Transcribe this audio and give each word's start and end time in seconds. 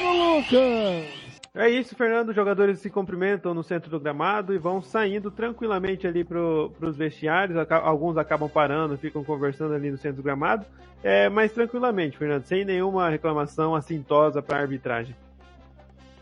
Lucas! 0.00 1.20
É 1.54 1.68
isso, 1.70 1.94
Fernando. 1.94 2.30
Os 2.30 2.34
jogadores 2.34 2.80
se 2.80 2.90
cumprimentam 2.90 3.54
no 3.54 3.62
centro 3.62 3.88
do 3.88 4.00
gramado 4.00 4.52
e 4.52 4.58
vão 4.58 4.82
saindo 4.82 5.30
tranquilamente 5.30 6.08
ali 6.08 6.24
para 6.24 6.40
os 6.40 6.96
vestiários. 6.96 7.56
Alguns 7.70 8.16
acabam 8.16 8.48
parando, 8.48 8.98
ficam 8.98 9.22
conversando 9.22 9.74
ali 9.74 9.92
no 9.92 9.96
centro 9.96 10.16
do 10.16 10.24
gramado, 10.24 10.66
é, 11.04 11.28
mas 11.28 11.52
tranquilamente, 11.52 12.18
Fernando, 12.18 12.44
sem 12.44 12.64
nenhuma 12.64 13.08
reclamação 13.08 13.76
assintosa 13.76 14.42
para 14.42 14.58
a 14.58 14.60
arbitragem. 14.62 15.14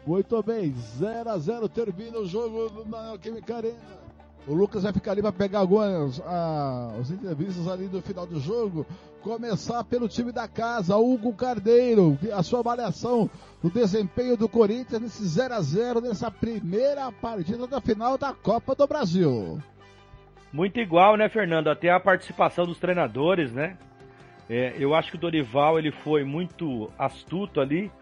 Muito 0.07 0.43
bem, 0.43 0.75
0 0.75 1.30
a 1.30 1.39
0 1.39 1.69
termina 1.69 2.19
o 2.19 2.27
jogo 2.27 2.85
na 2.87 3.16
Química 3.19 3.57
Arena. 3.57 3.98
O 4.49 4.55
Lucas 4.55 4.83
vai 4.83 4.95
ficar 4.95 5.12
ali 5.12 5.21
para 5.21 5.30
pegar 5.30 5.59
algumas 5.59 6.23
ah, 6.25 6.95
as 6.99 7.11
entrevistas 7.11 7.69
ali 7.69 7.87
no 7.87 8.01
final 8.01 8.27
do 8.27 8.41
jogo. 8.41 8.87
Começar 9.21 9.85
pelo 9.85 10.09
time 10.09 10.32
da 10.32 10.49
casa, 10.49 10.96
Hugo 10.96 11.35
Cardeiro, 11.35 12.18
a 12.32 12.43
sua 12.43 12.61
avaliação 12.61 13.29
do 13.63 13.69
desempenho 13.69 14.39
do 14.39 14.49
Corinthians 14.49 15.03
nesse 15.03 15.22
0 15.22 15.53
a 15.53 15.61
0 15.61 16.00
nessa 16.00 16.31
primeira 16.31 17.13
partida 17.13 17.67
da 17.67 17.79
final 17.79 18.17
da 18.17 18.32
Copa 18.32 18.75
do 18.75 18.86
Brasil. 18.86 19.58
Muito 20.50 20.80
igual, 20.80 21.17
né, 21.17 21.29
Fernando? 21.29 21.69
Até 21.69 21.91
a 21.91 22.00
participação 22.00 22.64
dos 22.64 22.79
treinadores, 22.79 23.53
né? 23.53 23.77
É, 24.49 24.75
eu 24.79 24.94
acho 24.94 25.11
que 25.11 25.19
o 25.19 25.21
Dorival 25.21 25.79
ele 25.79 25.93
foi 25.93 26.25
muito 26.25 26.91
astuto 26.99 27.61
ali, 27.61 27.93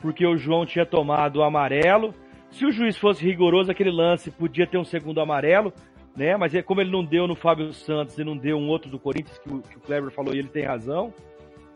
porque 0.00 0.24
o 0.24 0.36
João 0.36 0.64
tinha 0.64 0.86
tomado 0.86 1.40
o 1.40 1.42
amarelo. 1.42 2.14
Se 2.52 2.64
o 2.64 2.70
juiz 2.70 2.96
fosse 2.96 3.24
rigoroso, 3.24 3.72
aquele 3.72 3.90
lance 3.90 4.30
podia 4.30 4.68
ter 4.68 4.78
um 4.78 4.84
segundo 4.84 5.20
amarelo, 5.20 5.72
né? 6.16 6.36
Mas 6.36 6.54
é 6.54 6.62
como 6.62 6.80
ele 6.80 6.90
não 6.90 7.04
deu 7.04 7.26
no 7.26 7.34
Fábio 7.34 7.72
Santos 7.72 8.18
e 8.18 8.24
não 8.24 8.36
deu 8.36 8.56
um 8.56 8.68
outro 8.68 8.90
do 8.90 8.98
Corinthians, 8.98 9.38
que 9.38 9.52
o, 9.52 9.60
que 9.60 9.76
o 9.76 9.80
Kleber 9.80 10.10
falou 10.10 10.34
e 10.34 10.38
ele 10.38 10.48
tem 10.48 10.64
razão. 10.64 11.12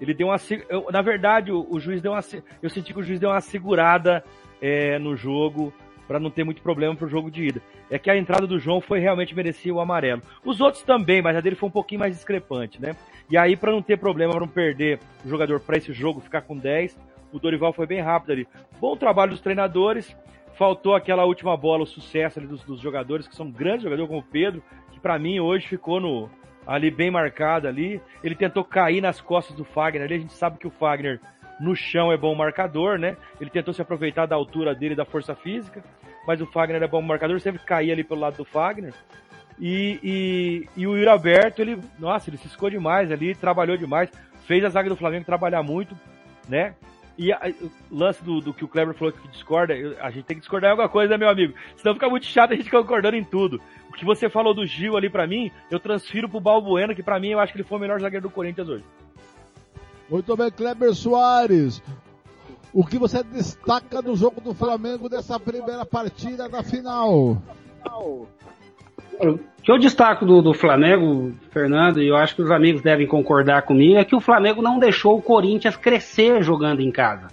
Ele 0.00 0.14
deu 0.14 0.28
uma. 0.28 0.36
Eu, 0.68 0.86
na 0.90 1.02
verdade, 1.02 1.52
o, 1.52 1.66
o, 1.68 1.78
juiz 1.78 2.00
deu 2.00 2.12
uma. 2.12 2.20
Eu 2.62 2.70
senti 2.70 2.92
que 2.95 3.00
o 3.00 3.02
juiz 3.02 3.20
deu 3.20 3.28
uma 3.28 3.40
segurada 3.40 4.24
é, 4.60 4.98
no 4.98 5.15
jogo 5.15 5.73
para 6.09 6.18
não 6.18 6.30
ter 6.30 6.42
muito 6.42 6.62
problema 6.62 6.96
pro 6.96 7.06
jogo 7.06 7.30
de 7.30 7.45
ida. 7.45 7.62
É 7.88 7.98
que 7.98 8.10
a 8.10 8.16
entrada 8.16 8.45
do 8.45 8.59
João 8.59 8.80
foi 8.80 8.98
realmente 8.98 9.32
merecia 9.32 9.73
o 9.73 9.78
amarelo. 9.78 10.23
Os 10.45 10.60
outros 10.60 10.82
também, 10.82 11.22
mas 11.22 11.37
a 11.37 11.40
dele 11.40 11.54
foi 11.54 11.68
um 11.68 11.72
pouquinho 11.72 12.00
mais 12.00 12.16
discrepante, 12.16 12.82
né? 12.82 12.96
E 13.30 13.37
aí, 13.37 13.56
para 13.56 13.70
não 13.70 13.80
ter 13.80 13.96
problema, 13.96 14.32
para 14.32 14.40
não 14.40 14.48
perder 14.48 14.98
o 15.24 15.28
jogador 15.28 15.60
para 15.60 15.76
esse 15.76 15.93
jogo, 15.93 16.20
ficar 16.20 16.40
com 16.40 16.56
10, 16.56 16.98
o 17.32 17.38
Dorival 17.38 17.72
foi 17.72 17.87
bem 17.87 18.00
rápido 18.00 18.32
ali. 18.32 18.48
Bom 18.80 18.96
trabalho 18.96 19.30
dos 19.30 19.40
treinadores. 19.40 20.16
Faltou 20.60 20.94
aquela 20.94 21.24
última 21.24 21.56
bola, 21.56 21.84
o 21.84 21.86
sucesso 21.86 22.38
ali 22.38 22.46
dos, 22.46 22.62
dos 22.62 22.78
jogadores, 22.78 23.26
que 23.26 23.34
são 23.34 23.50
grandes 23.50 23.82
jogadores, 23.82 24.06
como 24.06 24.20
o 24.20 24.30
Pedro, 24.30 24.62
que 24.92 25.00
para 25.00 25.18
mim 25.18 25.40
hoje 25.40 25.66
ficou 25.66 25.98
no, 25.98 26.28
ali 26.66 26.90
bem 26.90 27.10
marcado 27.10 27.66
ali. 27.66 27.98
Ele 28.22 28.34
tentou 28.34 28.62
cair 28.62 29.00
nas 29.00 29.22
costas 29.22 29.56
do 29.56 29.64
Fagner 29.64 30.02
ali. 30.02 30.16
A 30.16 30.18
gente 30.18 30.34
sabe 30.34 30.58
que 30.58 30.66
o 30.66 30.70
Fagner 30.70 31.18
no 31.58 31.74
chão 31.74 32.12
é 32.12 32.16
bom 32.18 32.34
marcador, 32.34 32.98
né? 32.98 33.16
Ele 33.40 33.48
tentou 33.48 33.72
se 33.72 33.80
aproveitar 33.80 34.26
da 34.26 34.36
altura 34.36 34.74
dele, 34.74 34.94
da 34.94 35.06
força 35.06 35.34
física, 35.34 35.82
mas 36.26 36.42
o 36.42 36.46
Fagner 36.46 36.82
é 36.82 36.86
bom 36.86 37.00
marcador, 37.00 37.40
sempre 37.40 37.64
caía 37.64 37.94
ali 37.94 38.04
pelo 38.04 38.20
lado 38.20 38.36
do 38.36 38.44
Fagner. 38.44 38.92
E, 39.58 39.98
e, 40.02 40.68
e 40.76 40.86
o 40.86 40.94
Yuri 40.94 41.08
Alberto, 41.08 41.62
ele, 41.62 41.78
nossa, 41.98 42.28
ele 42.28 42.36
se 42.36 42.70
demais 42.70 43.10
ali, 43.10 43.34
trabalhou 43.34 43.78
demais, 43.78 44.10
fez 44.44 44.62
a 44.62 44.68
zaga 44.68 44.90
do 44.90 44.96
Flamengo 44.96 45.24
trabalhar 45.24 45.62
muito, 45.62 45.96
né? 46.46 46.74
E 47.21 47.35
a, 47.35 47.52
o 47.90 47.95
lance 47.95 48.24
do, 48.24 48.40
do, 48.40 48.54
que 48.54 48.65
o 48.65 48.68
Kleber 48.68 48.95
falou 48.95 49.13
que 49.13 49.29
discorda, 49.29 49.74
a 50.01 50.10
gente 50.10 50.24
tem 50.24 50.37
que 50.37 50.40
discordar 50.40 50.68
em 50.68 50.71
alguma 50.71 50.88
coisa, 50.88 51.10
né, 51.10 51.18
meu 51.18 51.29
amigo? 51.29 51.52
Senão 51.77 51.93
fica 51.93 52.09
muito 52.09 52.24
chato 52.24 52.54
a 52.54 52.57
gente 52.57 52.71
concordando 52.71 53.15
em 53.15 53.23
tudo. 53.23 53.60
O 53.90 53.93
que 53.93 54.07
você 54.07 54.30
falou 54.30 54.54
do 54.54 54.65
Gil 54.65 54.96
ali 54.96 55.10
para 55.10 55.27
mim, 55.27 55.52
eu 55.71 55.79
transfiro 55.79 56.30
pro 56.30 56.40
Balbuena, 56.40 56.95
que 56.95 57.02
para 57.02 57.21
mim 57.21 57.29
eu 57.29 57.38
acho 57.38 57.52
que 57.52 57.59
ele 57.59 57.68
foi 57.68 57.77
o 57.77 57.80
melhor 57.82 58.01
zagueiro 58.01 58.27
do 58.27 58.32
Corinthians 58.32 58.71
hoje. 58.71 58.85
Muito 60.09 60.35
bem, 60.35 60.51
Kleber 60.51 60.95
Soares. 60.95 61.82
O 62.73 62.87
que 62.87 62.96
você 62.96 63.23
destaca 63.23 64.00
do 64.00 64.16
jogo 64.16 64.41
do 64.41 64.55
Flamengo 64.55 65.06
dessa 65.06 65.38
primeira 65.38 65.84
partida 65.84 66.49
da 66.49 66.62
final? 66.62 67.37
O 69.20 69.62
que 69.62 69.70
eu 69.70 69.78
destaco 69.78 70.25
do, 70.25 70.41
do, 70.41 70.54
Flamengo, 70.54 71.34
Fernando, 71.50 72.00
e 72.00 72.08
eu 72.08 72.16
acho 72.16 72.34
que 72.34 72.42
os 72.42 72.50
amigos 72.50 72.81
devem 72.81 73.06
concordar 73.06 73.62
comigo, 73.62 73.98
é 73.98 74.04
que 74.04 74.16
o 74.16 74.20
Flamengo 74.20 74.62
não 74.62 74.78
deixou 74.78 75.19
o 75.19 75.22
Corinthians 75.22 75.76
crescer 75.76 76.42
jogando 76.42 76.81
em 76.81 76.91
casa. 76.91 77.28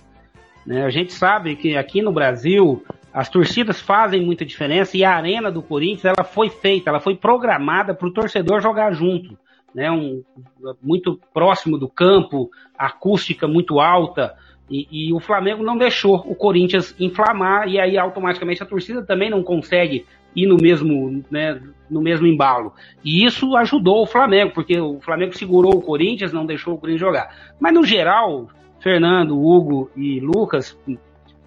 Né? 0.65 0.83
A 0.83 0.89
gente 0.89 1.13
sabe 1.13 1.55
que 1.55 1.77
aqui 1.77 2.01
no 2.01 2.11
Brasil 2.11 2.83
as 3.13 3.29
torcidas 3.29 3.79
fazem 3.79 4.23
muita 4.23 4.45
diferença 4.45 4.97
e 4.97 5.03
a 5.05 5.15
arena 5.15 5.49
do 5.49 5.61
Corinthians 5.61 6.05
ela 6.05 6.25
foi 6.25 6.49
feita, 6.49 6.89
ela 6.89 6.99
foi 6.99 7.15
programada 7.15 7.95
para 7.95 8.07
o 8.07 8.13
torcedor 8.13 8.59
jogar 8.61 8.91
junto. 8.91 9.37
Né? 9.73 9.89
Um, 9.89 10.21
muito 10.83 11.19
próximo 11.33 11.77
do 11.77 11.87
campo, 11.87 12.49
acústica 12.77 13.47
muito 13.47 13.79
alta. 13.79 14.35
E, 14.69 14.87
e, 14.91 15.13
o 15.13 15.19
Flamengo 15.19 15.63
não 15.63 15.77
deixou 15.77 16.15
o 16.15 16.35
Corinthians 16.35 16.93
inflamar 16.99 17.69
e 17.69 17.79
aí 17.79 17.97
automaticamente 17.97 18.61
a 18.61 18.65
torcida 18.65 19.01
também 19.01 19.29
não 19.29 19.41
consegue 19.41 20.05
ir 20.35 20.45
no 20.45 20.57
mesmo, 20.57 21.23
né, 21.31 21.59
no 21.89 22.01
mesmo 22.01 22.27
embalo. 22.27 22.73
E 23.03 23.25
isso 23.25 23.55
ajudou 23.55 24.03
o 24.03 24.05
Flamengo, 24.05 24.51
porque 24.53 24.77
o 24.79 24.99
Flamengo 24.99 25.37
segurou 25.37 25.75
o 25.75 25.81
Corinthians, 25.81 26.33
não 26.33 26.45
deixou 26.45 26.73
o 26.73 26.77
Corinthians 26.77 26.99
jogar. 26.99 27.53
Mas 27.59 27.73
no 27.73 27.83
geral, 27.85 28.49
Fernando, 28.79 29.41
Hugo 29.41 29.89
e 29.95 30.19
Lucas, 30.19 30.77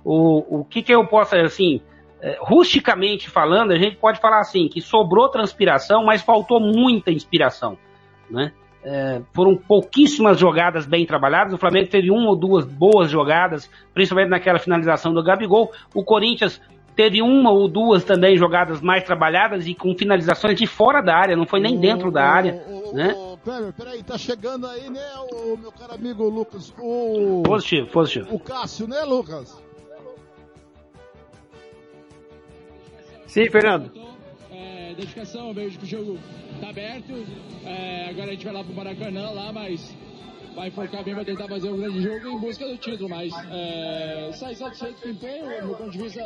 o, 0.02 0.60
o 0.60 0.64
que, 0.64 0.82
que 0.82 0.94
eu 0.94 1.06
posso, 1.06 1.36
assim, 1.36 1.80
é, 2.22 2.38
rusticamente 2.40 3.28
falando, 3.30 3.72
a 3.72 3.78
gente 3.78 3.96
pode 3.96 4.20
falar 4.20 4.40
assim, 4.40 4.68
que 4.68 4.80
sobrou 4.80 5.28
transpiração, 5.28 6.04
mas 6.04 6.22
faltou 6.22 6.58
muita 6.58 7.10
inspiração, 7.10 7.78
né? 8.30 8.52
É, 8.82 9.20
foram 9.34 9.56
pouquíssimas 9.56 10.38
jogadas 10.38 10.86
bem 10.86 11.04
trabalhadas. 11.04 11.52
O 11.52 11.58
Flamengo 11.58 11.88
teve 11.88 12.10
uma 12.10 12.30
ou 12.30 12.36
duas 12.36 12.64
boas 12.64 13.10
jogadas, 13.10 13.70
principalmente 13.92 14.30
naquela 14.30 14.58
finalização 14.58 15.12
do 15.12 15.22
Gabigol. 15.22 15.70
O 15.94 16.02
Corinthians 16.02 16.60
teve 16.96 17.22
uma 17.22 17.50
ou 17.50 17.68
duas 17.68 18.04
também 18.04 18.36
jogadas 18.36 18.80
mais 18.80 19.04
trabalhadas 19.04 19.66
e 19.66 19.74
com 19.74 19.94
finalizações 19.96 20.58
de 20.58 20.66
fora 20.66 21.00
da 21.00 21.14
área, 21.14 21.36
não 21.36 21.46
foi 21.46 21.60
nem 21.60 21.78
dentro 21.78 22.10
da 22.10 22.24
área. 22.24 22.62
né? 22.92 23.14
Kleber, 23.42 23.72
peraí, 23.72 24.02
tá 24.02 24.18
chegando 24.18 24.66
aí, 24.66 24.90
né, 24.90 25.00
o 25.32 25.56
meu 25.56 25.72
caro 25.72 25.94
amigo 25.94 26.28
Lucas? 26.28 26.74
O... 26.78 27.42
Positivo, 27.42 27.86
positivo. 27.88 28.34
O 28.34 28.38
Cássio, 28.38 28.86
né, 28.86 29.02
Lucas? 29.02 29.62
Sim, 33.26 33.48
Fernando. 33.48 34.09
É, 34.90 34.94
dedicação, 34.94 35.54
vejo 35.54 35.78
que 35.78 35.84
o 35.84 35.88
jogo 35.88 36.18
tá 36.60 36.70
aberto. 36.70 37.24
É, 37.64 38.06
agora 38.10 38.30
a 38.30 38.32
gente 38.32 38.44
vai 38.44 38.54
lá 38.54 38.64
pro 38.64 38.74
Maracanã 38.74 39.30
lá, 39.30 39.52
mas 39.52 39.94
vai 40.54 40.70
focar 40.70 41.04
bem, 41.04 41.14
vai 41.14 41.24
tentar 41.24 41.46
fazer 41.46 41.70
um 41.70 41.76
grande 41.76 42.02
jogo 42.02 42.28
em 42.28 42.38
busca 42.38 42.66
do 42.66 42.76
título, 42.76 43.08
mas 43.08 43.32
é, 43.50 44.30
sai 44.32 44.54
satisfeito 44.54 45.00
com 45.00 45.08
o 45.08 45.10
empenho, 45.12 45.68
do 45.68 45.74
ponto 45.76 45.90
de 45.90 45.98
vista 45.98 46.24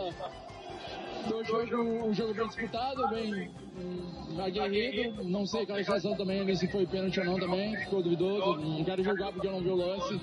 Hoje 1.33 1.51
foi 1.51 1.75
um, 1.75 2.13
jogo 2.13 2.35
bem 2.35 2.47
disputado, 2.47 3.09
bem 3.09 3.51
um, 3.79 4.43
aguerrido. 4.43 5.25
Não 5.25 5.47
sei 5.47 5.65
qual 5.65 5.79
a 5.79 5.83
situação 5.83 6.15
também, 6.17 6.55
se 6.55 6.69
foi 6.69 6.87
pênalti 6.87 7.19
ou 7.21 7.27
não 7.27 7.39
também, 7.39 7.77
ficou 7.77 8.03
duvidoso. 8.03 8.61
Não 8.61 8.85
quero 8.85 9.03
julgar 9.03 9.33
porque 9.33 9.47
eu 9.47 9.53
não 9.53 9.61
vi 9.61 9.71
o 9.71 9.75
lance. 9.75 10.21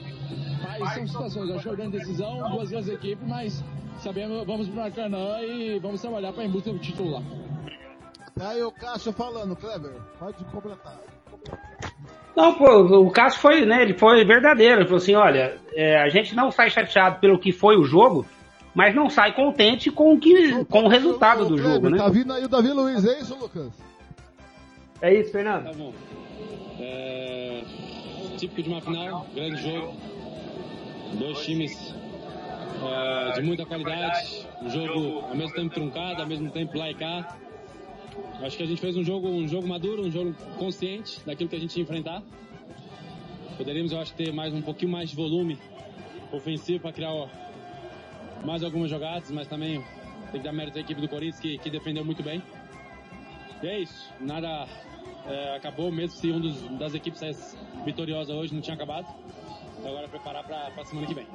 Mas 0.80 0.94
são 0.94 1.08
situações, 1.08 1.50
acho 1.50 1.58
que 1.58 1.64
foi 1.64 1.76
grande 1.76 1.98
decisão, 1.98 2.52
duas 2.52 2.70
grandes 2.70 2.90
equipes, 2.90 3.28
mas 3.28 3.64
sabemos, 3.98 4.46
vamos 4.46 4.68
pro 4.68 4.78
Maracanã 4.78 5.42
e 5.42 5.80
vamos 5.80 6.02
trabalhar 6.02 6.34
para 6.34 6.46
em 6.46 6.50
busca 6.50 6.72
do 6.72 6.78
título 6.78 7.12
lá. 7.12 7.24
Tá 8.38 8.50
aí 8.50 8.64
o 8.64 8.72
Cássio 8.72 9.12
falando, 9.12 9.56
Kleber, 9.56 9.94
pode 10.20 10.44
completar. 10.46 11.00
Não, 12.36 12.54
pô, 12.56 13.00
o 13.00 13.12
Cássio 13.12 13.42
foi, 13.42 13.66
né, 13.66 13.82
ele 13.82 13.94
foi 13.94 14.24
verdadeiro, 14.24 14.82
ele 14.82 14.86
falou 14.86 14.98
assim, 14.98 15.16
olha, 15.16 15.58
é, 15.74 16.02
a 16.02 16.10
gente 16.10 16.36
não 16.36 16.50
sai 16.50 16.70
chateado 16.70 17.20
pelo 17.20 17.38
que 17.38 17.52
foi 17.52 17.78
o 17.78 17.84
jogo, 17.84 18.26
mas 18.74 18.96
não 18.96 19.10
sai 19.10 19.34
contente 19.34 19.92
com 19.92 20.14
o, 20.14 20.20
que, 20.20 20.64
com 20.66 20.84
o 20.84 20.88
resultado 20.88 21.46
do 21.46 21.58
jogo, 21.58 21.90
né? 21.90 21.98
Tá 21.98 22.10
vindo 22.10 22.32
aí 22.32 22.44
o 22.46 22.48
Davi 22.48 22.72
Luiz, 22.72 23.06
é 23.06 23.20
isso, 23.20 23.38
Lucas? 23.38 23.72
É 25.02 25.14
isso, 25.14 25.32
Fernando. 25.32 25.66
Tá 25.66 25.74
bom. 25.74 25.94
É... 26.80 27.64
Típico 28.38 28.64
de 28.64 28.70
uma 28.70 28.82
final, 28.82 29.28
grande 29.36 29.62
jogo. 29.62 29.94
Dois 31.14 31.40
times 31.42 31.94
é, 32.82 33.32
de 33.34 33.42
muita 33.42 33.66
qualidade. 33.66 34.48
Um 34.62 34.70
jogo 34.70 35.26
ao 35.28 35.36
mesmo 35.36 35.54
tempo 35.54 35.74
truncado, 35.74 36.22
ao 36.22 36.28
mesmo 36.28 36.50
tempo 36.52 36.78
lá 36.78 36.90
e 36.90 36.96
cá. 36.96 37.38
Acho 38.42 38.58
que 38.58 38.64
a 38.64 38.66
gente 38.66 38.82
fez 38.82 38.98
um 38.98 39.04
jogo, 39.04 39.28
um 39.28 39.48
jogo 39.48 39.68
maduro, 39.68 40.04
um 40.04 40.12
jogo 40.12 40.34
consciente 40.58 41.22
daquilo 41.26 41.50
que 41.50 41.56
a 41.56 41.60
gente 41.60 41.76
ia 41.78 41.84
enfrentar. 41.84 42.24
Poderíamos, 43.58 43.92
eu 43.92 44.00
acho, 44.00 44.14
ter 44.14 44.34
mais 44.34 44.54
um 44.54 44.62
pouquinho 44.62 44.92
mais 44.92 45.10
de 45.10 45.16
volume 45.16 45.58
ofensivo 46.32 46.80
para 46.80 46.92
criar 46.92 47.12
mais 48.44 48.64
algumas 48.64 48.90
jogadas, 48.90 49.30
mas 49.32 49.48
também 49.48 49.84
tem 50.32 50.40
que 50.40 50.46
dar 50.46 50.54
mérito 50.54 50.78
à 50.78 50.82
equipe 50.82 51.00
do 51.00 51.08
Corinthians 51.08 51.40
que, 51.40 51.58
que 51.58 51.70
defendeu 51.70 52.04
muito 52.04 52.24
bem. 52.24 52.42
E 53.62 53.68
é 53.68 53.80
isso, 53.80 54.12
nada 54.20 54.68
é, 55.28 55.56
acabou, 55.56 55.92
mesmo 55.92 56.18
se 56.18 56.32
um 56.32 56.40
dos, 56.40 56.62
das 56.80 56.96
equipes 56.96 57.20
saísse 57.20 57.56
vitoriosa 57.86 58.34
hoje, 58.34 58.54
não 58.54 58.62
tinha 58.62 58.76
acabado. 58.76 59.06
Agora 59.86 60.08
preparar 60.08 60.44
para 60.44 60.82
a 60.82 60.86
semana 60.86 61.08
que 61.08 61.14
vem. 61.14 61.28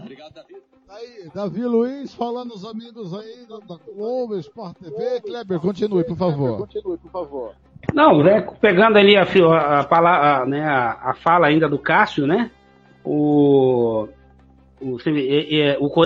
Obrigado, 0.00 0.34
Davi. 0.34 0.56
Aí, 0.88 1.30
Davi 1.34 1.64
Luiz, 1.64 2.14
falando 2.14 2.52
os 2.52 2.64
amigos 2.64 3.14
aí 3.14 3.46
da, 3.48 3.58
da 3.58 3.76
Globo, 3.94 4.36
Sport 4.38 4.76
TV. 4.78 5.20
Kleber, 5.20 5.60
continue, 5.60 6.04
por 6.04 6.16
favor. 6.16 6.56
Kleber, 6.56 6.66
continue, 6.66 6.98
por 6.98 7.10
favor. 7.10 7.54
Não, 7.94 8.22
né, 8.22 8.40
pegando 8.60 8.98
ali 8.98 9.16
a, 9.16 9.22
a, 9.22 9.80
a, 9.80 10.42
a, 10.42 10.46
né, 10.46 10.64
a, 10.64 11.14
fala 11.14 11.46
ainda 11.46 11.68
do 11.68 11.78
Cássio, 11.78 12.26
né? 12.26 12.50
O, 13.04 14.08
o, 14.80 14.98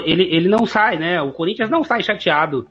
ele, 0.05 0.23
ele 0.35 0.49
não 0.49 0.67
sai, 0.67 0.99
né? 0.99 1.21
O 1.23 1.33
Corinthians 1.33 1.71
não 1.71 1.83
sai 1.83 2.03
chateado 2.03 2.67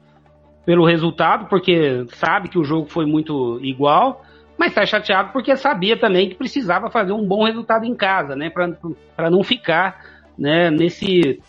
pelo 0.64 0.86
resultado, 0.86 1.46
porque 1.46 2.06
sabe 2.14 2.48
que 2.48 2.58
o 2.58 2.64
jogo 2.64 2.86
foi 2.88 3.06
muito 3.06 3.58
igual, 3.62 4.22
mas 4.60 4.72
está 4.72 4.84
chateado 4.84 5.32
porque 5.32 5.56
sabia 5.56 5.96
também 5.96 6.28
que 6.28 6.34
precisava 6.34 6.90
fazer 6.90 7.12
um 7.12 7.26
bom 7.26 7.44
resultado 7.44 7.86
em 7.86 7.94
casa, 7.94 8.36
né? 8.36 8.50
Para 8.50 9.30
não 9.30 9.42
ficar 9.42 10.04
né, 10.36 10.70
nesse, 10.70 11.40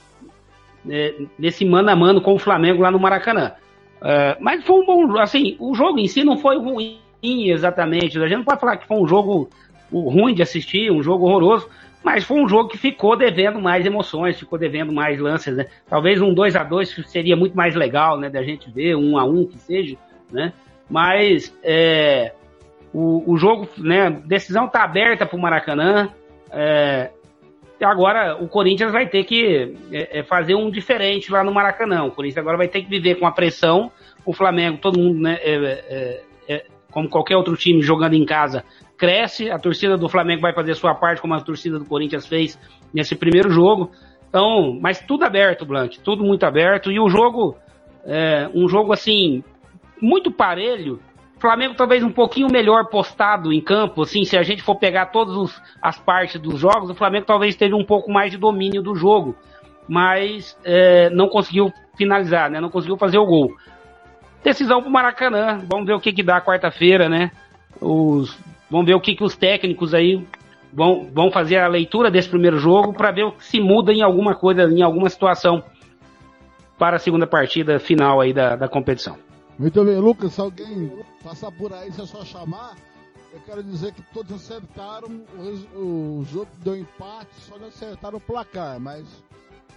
né, 0.86 1.12
nesse 1.38 1.66
mano 1.66 1.90
a 1.90 1.96
mano 1.96 2.22
com 2.22 2.34
o 2.34 2.40
Flamengo 2.40 2.82
lá 2.82 2.90
no 2.90 2.98
Maracanã. 2.98 3.52
Uh, 3.98 4.40
mas 4.40 4.64
foi 4.64 4.80
um 4.80 4.86
bom. 4.86 5.20
Assim, 5.20 5.58
o 5.60 5.76
jogo 5.76 6.00
em 6.00 6.08
si 6.08 6.24
não 6.24 6.38
foi 6.38 6.58
ruim 6.58 7.02
exatamente. 7.22 8.18
A 8.18 8.30
gente 8.30 8.38
não 8.38 8.46
pode 8.46 8.62
falar 8.62 8.78
que 8.78 8.88
foi 8.88 8.96
um 8.96 9.06
jogo 9.06 9.50
ruim 9.92 10.34
de 10.34 10.42
assistir, 10.42 10.90
um 10.90 11.04
jogo 11.04 11.26
horroroso, 11.26 11.68
mas 12.02 12.24
foi 12.24 12.42
um 12.42 12.48
jogo 12.48 12.70
que 12.70 12.78
ficou 12.78 13.18
devendo 13.18 13.60
mais 13.60 13.86
emoções, 13.86 14.40
ficou 14.40 14.58
devendo 14.58 14.94
mais 14.94 15.20
lances, 15.20 15.54
né? 15.54 15.66
Talvez 15.90 16.22
um 16.22 16.34
2 16.34 16.56
a 16.56 16.64
2 16.64 17.04
seria 17.08 17.36
muito 17.36 17.58
mais 17.58 17.76
legal, 17.76 18.18
né, 18.18 18.30
da 18.30 18.42
gente 18.42 18.72
ver, 18.72 18.96
um 18.96 19.18
a 19.18 19.26
um 19.26 19.46
que 19.46 19.58
seja, 19.58 19.98
né? 20.32 20.54
Mas 20.90 21.54
é, 21.62 22.32
o, 22.94 23.32
o 23.32 23.38
jogo, 23.38 23.68
né, 23.78 24.10
decisão 24.26 24.68
tá 24.68 24.84
aberta 24.84 25.26
para 25.26 25.38
o 25.38 25.42
Maracanã. 25.42 26.10
É, 26.52 27.12
agora 27.82 28.36
o 28.42 28.48
Corinthians 28.48 28.92
vai 28.92 29.08
ter 29.08 29.24
que 29.24 29.76
é, 29.92 30.20
é, 30.20 30.24
fazer 30.24 30.56
um 30.56 30.70
diferente 30.70 31.32
lá 31.32 31.44
no 31.44 31.54
Maracanã. 31.54 32.04
O 32.04 32.12
Corinthians 32.12 32.40
agora 32.40 32.58
vai 32.58 32.68
ter 32.68 32.82
que 32.82 32.90
viver 32.90 33.16
com 33.16 33.26
a 33.26 33.32
pressão. 33.32 33.92
O 34.26 34.34
Flamengo, 34.34 34.78
todo 34.78 35.00
mundo, 35.00 35.20
né, 35.20 35.40
é, 35.42 35.54
é, 35.90 36.24
é, 36.48 36.66
como 36.92 37.10
qualquer 37.10 37.38
outro 37.38 37.56
time 37.56 37.82
jogando 37.82 38.14
em 38.14 38.26
casa, 38.26 38.64
cresce. 38.98 39.50
A 39.50 39.58
torcida 39.58 39.98
do 39.98 40.10
Flamengo 40.10 40.42
vai 40.42 40.54
fazer 40.54 40.76
sua 40.76 40.94
parte, 40.94 41.22
como 41.22 41.34
a 41.34 41.42
torcida 41.42 41.80
do 41.80 41.86
Corinthians 41.86 42.28
fez 42.28 42.60
nesse 42.94 43.16
primeiro 43.16 43.50
jogo. 43.50 43.92
Então, 44.30 44.78
mas 44.80 45.00
tudo 45.00 45.26
aberto, 45.26 45.66
Blank, 45.66 46.00
tudo 46.00 46.24
muito 46.24 46.46
aberto. 46.46 46.92
E 46.92 47.00
o 47.00 47.10
jogo, 47.10 47.58
é, 48.06 48.50
um 48.54 48.68
jogo 48.68 48.94
assim, 48.94 49.44
muito 50.02 50.32
parelho. 50.32 51.00
Flamengo 51.42 51.74
talvez 51.74 52.04
um 52.04 52.12
pouquinho 52.12 52.48
melhor 52.52 52.88
postado 52.88 53.52
em 53.52 53.60
campo, 53.60 54.04
assim, 54.04 54.24
se 54.24 54.38
a 54.38 54.44
gente 54.44 54.62
for 54.62 54.76
pegar 54.76 55.08
todas 55.08 55.60
as 55.82 55.98
partes 55.98 56.40
dos 56.40 56.60
jogos, 56.60 56.92
o 56.92 56.96
Flamengo 56.96 57.26
talvez 57.26 57.56
teve 57.56 57.74
um 57.74 57.84
pouco 57.84 58.12
mais 58.12 58.30
de 58.30 58.38
domínio 58.38 58.84
do 58.84 58.96
jogo, 58.96 59.36
mas 59.90 60.56
é, 60.64 61.10
não 61.10 61.28
conseguiu 61.28 61.74
finalizar, 61.98 62.48
né? 62.52 62.62
Não 62.62 62.70
conseguiu 62.70 62.96
fazer 62.96 63.18
o 63.18 63.26
gol. 63.26 63.52
Decisão 64.44 64.84
pro 64.84 64.92
Maracanã, 64.92 65.60
vamos 65.68 65.88
ver 65.88 65.94
o 65.94 66.00
que 66.00 66.14
que 66.14 66.22
dá 66.22 66.40
quarta-feira, 66.40 67.10
né? 67.10 67.32
Os, 67.82 68.38
vamos 68.70 68.86
ver 68.86 68.94
o 68.94 69.02
que 69.02 69.16
que 69.16 69.24
os 69.24 69.36
técnicos 69.36 69.96
aí 69.96 70.24
vão, 70.72 71.10
vão 71.12 71.32
fazer 71.32 71.58
a 71.58 71.68
leitura 71.68 72.12
desse 72.12 72.30
primeiro 72.30 72.60
jogo 72.60 72.94
para 72.94 73.10
ver 73.10 73.34
se 73.40 73.60
muda 73.60 73.92
em 73.92 74.04
alguma 74.04 74.36
coisa, 74.36 74.64
em 74.64 74.84
alguma 74.84 75.10
situação 75.10 75.64
para 76.78 76.98
a 76.98 77.00
segunda 77.00 77.26
partida 77.26 77.80
final 77.80 78.22
aí 78.22 78.32
da, 78.32 78.56
da 78.56 78.68
competição. 78.68 79.18
Muito 79.62 79.86
bem, 79.86 79.98
Lucas, 79.98 80.34
se 80.34 80.42
alguém 80.42 80.92
passar 81.24 81.52
por 81.52 81.72
aí, 81.72 81.92
se 81.92 82.02
é 82.02 82.06
só 82.08 82.26
chamar, 82.26 82.76
eu 83.32 83.40
quero 83.46 83.62
dizer 83.62 83.94
que 83.94 84.02
todos 84.12 84.34
acertaram, 84.34 85.22
o, 85.76 85.78
o 85.78 86.26
jogo 86.32 86.50
deu 86.64 86.76
empate, 86.76 87.30
só 87.36 87.60
não 87.60 87.68
acertaram 87.68 88.18
o 88.18 88.20
placar, 88.20 88.80
mas 88.80 89.06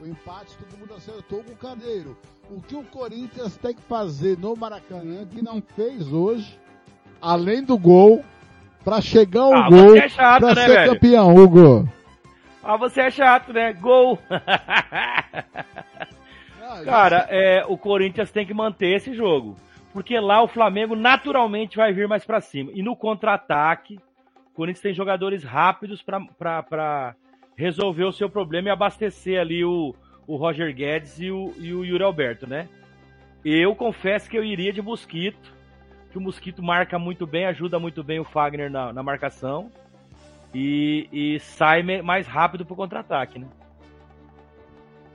o 0.00 0.06
empate 0.06 0.56
todo 0.56 0.78
mundo 0.80 0.94
acertou 0.94 1.44
com 1.44 1.52
o 1.52 1.56
Cadeiro. 1.56 2.16
O 2.48 2.62
que 2.62 2.74
o 2.74 2.82
Corinthians 2.84 3.58
tem 3.58 3.74
que 3.74 3.82
fazer 3.82 4.38
no 4.38 4.56
Maracanã, 4.56 5.26
que 5.26 5.42
não 5.42 5.60
fez 5.60 6.10
hoje, 6.10 6.58
além 7.20 7.62
do 7.62 7.76
gol, 7.76 8.24
para 8.82 9.02
chegar 9.02 9.42
ao 9.42 9.54
ah, 9.54 9.68
gol, 9.68 9.98
é 9.98 10.08
chato, 10.08 10.40
pra 10.40 10.54
né, 10.54 10.66
ser 10.66 10.72
velho? 10.72 10.92
campeão, 10.94 11.34
Hugo. 11.34 11.86
Ah, 12.62 12.78
você 12.78 13.02
é 13.02 13.10
chato, 13.10 13.52
né? 13.52 13.74
Gol! 13.74 14.18
Cara, 16.86 17.26
é, 17.28 17.66
o 17.68 17.76
Corinthians 17.76 18.30
tem 18.30 18.46
que 18.46 18.54
manter 18.54 18.96
esse 18.96 19.12
jogo. 19.12 19.54
Porque 19.94 20.18
lá 20.18 20.42
o 20.42 20.48
Flamengo 20.48 20.96
naturalmente 20.96 21.76
vai 21.76 21.92
vir 21.92 22.08
mais 22.08 22.24
para 22.24 22.40
cima. 22.40 22.72
E 22.74 22.82
no 22.82 22.96
contra-ataque, 22.96 23.96
o 24.48 24.54
Corinthians 24.56 24.82
tem 24.82 24.92
jogadores 24.92 25.44
rápidos 25.44 26.02
para 26.02 27.14
resolver 27.56 28.02
o 28.02 28.12
seu 28.12 28.28
problema 28.28 28.68
e 28.68 28.70
abastecer 28.72 29.40
ali 29.40 29.64
o, 29.64 29.94
o 30.26 30.34
Roger 30.34 30.74
Guedes 30.74 31.20
e 31.20 31.30
o, 31.30 31.54
e 31.58 31.72
o 31.72 31.84
Yuri 31.84 32.02
Alberto, 32.02 32.44
né? 32.44 32.68
Eu 33.44 33.76
confesso 33.76 34.28
que 34.28 34.36
eu 34.36 34.42
iria 34.42 34.72
de 34.72 34.82
Mosquito, 34.82 35.54
que 36.10 36.18
o 36.18 36.20
Mosquito 36.20 36.60
marca 36.60 36.98
muito 36.98 37.24
bem, 37.24 37.46
ajuda 37.46 37.78
muito 37.78 38.02
bem 38.02 38.18
o 38.18 38.24
Fagner 38.24 38.68
na, 38.68 38.92
na 38.92 39.02
marcação 39.02 39.70
e, 40.52 41.08
e 41.12 41.38
sai 41.38 41.84
mais 42.02 42.26
rápido 42.26 42.66
pro 42.66 42.74
contra-ataque, 42.74 43.38
né? 43.38 43.46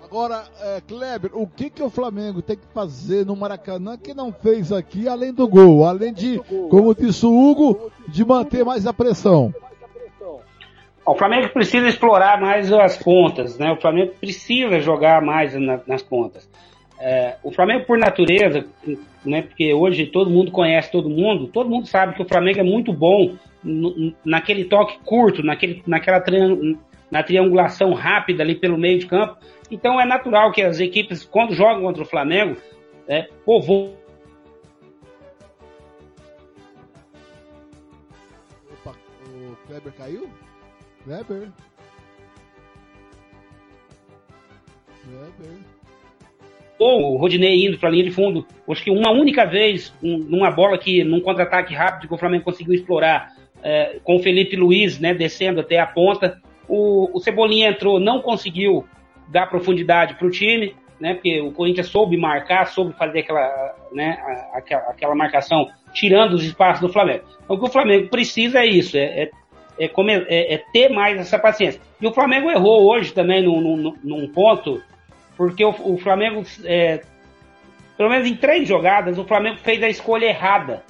Agora, 0.10 0.44
é, 0.60 0.82
Kleber, 0.88 1.30
o 1.36 1.46
que, 1.46 1.70
que 1.70 1.84
o 1.84 1.90
Flamengo 1.90 2.42
tem 2.42 2.58
que 2.58 2.66
fazer 2.74 3.24
no 3.28 3.36
Maracanã 3.36 3.96
que 3.96 4.12
não 4.12 4.34
fez 4.34 4.72
aqui, 4.72 5.08
além 5.08 5.32
do 5.32 5.48
gol? 5.48 5.86
Além 5.86 6.12
de, 6.12 6.42
como 6.72 6.96
disse 6.96 7.28
o 7.28 7.32
Hugo, 7.32 7.92
de 8.08 8.26
manter 8.26 8.66
mais 8.66 8.88
a 8.88 8.94
pressão. 8.94 9.54
O 11.06 11.14
Flamengo 11.14 11.50
precisa 11.50 11.88
explorar 11.88 12.42
mais 12.42 12.74
as 12.74 12.98
pontas, 12.98 13.60
né? 13.60 13.72
O 13.72 13.80
Flamengo 13.80 14.14
precisa 14.20 14.80
jogar 14.80 15.22
mais 15.22 15.54
na, 15.54 15.80
nas 15.86 16.02
pontas. 16.02 16.50
É, 17.00 17.36
o 17.44 17.52
Flamengo, 17.52 17.86
por 17.86 17.98
natureza, 17.98 18.66
né, 19.24 19.44
porque 19.44 19.74
hoje 19.76 20.08
todo 20.08 20.30
mundo 20.30 20.52
conhece 20.52 20.92
todo 20.92 21.08
mundo, 21.08 21.48
todo 21.48 21.70
mundo 21.70 21.88
sabe 21.88 22.16
que 22.16 22.22
o 22.22 22.28
Flamengo 22.28 22.60
é 22.60 22.64
muito 22.64 22.92
bom 22.92 23.36
no, 23.64 24.12
naquele 24.26 24.66
toque 24.66 24.98
curto, 25.06 25.44
naquele, 25.44 25.84
naquela 25.86 26.20
na 27.12 27.24
triangulação 27.24 27.94
rápida 27.94 28.44
ali 28.44 28.56
pelo 28.56 28.78
meio 28.78 29.00
de 29.00 29.08
campo. 29.08 29.38
Então 29.72 30.00
é 30.00 30.06
natural 30.06 30.52
que 30.52 30.62
as 30.62 30.80
equipes, 30.80 31.26
quando 31.26 31.54
jogam 31.54 31.84
contra 31.84 32.04
o 32.04 32.06
Flamengo, 32.06 32.58
é, 33.08 33.28
povoam. 33.46 33.96
Opa, 38.72 38.96
o 39.26 39.68
Kleber 39.68 39.94
caiu? 39.94 40.30
Kleber? 41.04 41.50
Kleber? 45.04 45.58
Ou 46.78 47.14
o 47.14 47.18
Rodinei 47.18 47.66
indo 47.66 47.78
para 47.78 47.90
a 47.90 47.92
linha 47.92 48.06
de 48.06 48.12
fundo, 48.12 48.46
acho 48.70 48.84
que 48.84 48.90
uma 48.90 49.12
única 49.12 49.46
vez, 49.46 49.94
um, 50.02 50.18
numa 50.18 50.50
bola 50.50 50.78
que, 50.78 51.04
num 51.04 51.20
contra-ataque 51.20 51.76
rápido 51.76 52.08
que 52.08 52.14
o 52.14 52.18
Flamengo 52.18 52.46
conseguiu 52.46 52.74
explorar, 52.74 53.34
é, 53.62 54.00
com 54.02 54.16
o 54.16 54.20
Felipe 54.20 54.56
Luiz, 54.56 54.98
né, 54.98 55.14
descendo 55.14 55.60
até 55.60 55.78
a 55.78 55.86
ponta, 55.86 56.42
o, 56.70 57.10
o 57.14 57.20
Cebolinha 57.20 57.70
entrou, 57.70 58.00
não 58.00 58.22
conseguiu 58.22 58.86
dar 59.28 59.48
profundidade 59.48 60.16
para 60.16 60.28
o 60.28 60.32
time, 60.32 60.76
né? 61.00 61.14
Porque 61.14 61.42
o 61.42 61.52
Corinthians 61.52 61.88
soube 61.88 62.18
marcar, 62.18 62.68
soube 62.68 62.94
fazer 62.94 63.20
aquela, 63.20 63.76
né, 63.92 64.18
aquela, 64.54 64.82
aquela 64.84 65.16
marcação, 65.16 65.68
tirando 65.94 66.34
os 66.34 66.44
espaços 66.44 66.82
do 66.82 66.94
Flamengo. 66.94 67.24
Então, 67.44 67.56
o 67.56 67.60
que 67.60 67.66
o 67.66 67.72
Flamengo 67.72 68.10
precisa 68.10 68.60
é 68.60 68.66
isso, 68.66 68.98
é, 68.98 69.24
é, 69.24 69.32
é, 69.80 69.88
comer, 69.88 70.26
é, 70.30 70.56
é 70.56 70.64
ter 70.72 70.90
mais 70.90 71.20
essa 71.20 71.40
paciência. 71.40 71.82
E 72.00 72.06
o 72.06 72.14
Flamengo 72.14 72.50
errou 72.50 72.84
hoje 72.90 73.14
também 73.14 73.44
num, 73.44 73.62
num, 73.62 73.94
num 74.04 74.28
ponto, 74.28 74.82
porque 75.38 75.64
o, 75.64 75.70
o 75.70 75.98
Flamengo, 75.98 76.44
é, 76.66 77.02
pelo 77.98 78.10
menos 78.10 78.28
em 78.28 78.36
três 78.36 78.68
jogadas, 78.68 79.18
o 79.18 79.26
Flamengo 79.26 79.58
fez 79.58 79.82
a 79.82 79.90
escolha 79.90 80.26
errada 80.26 80.84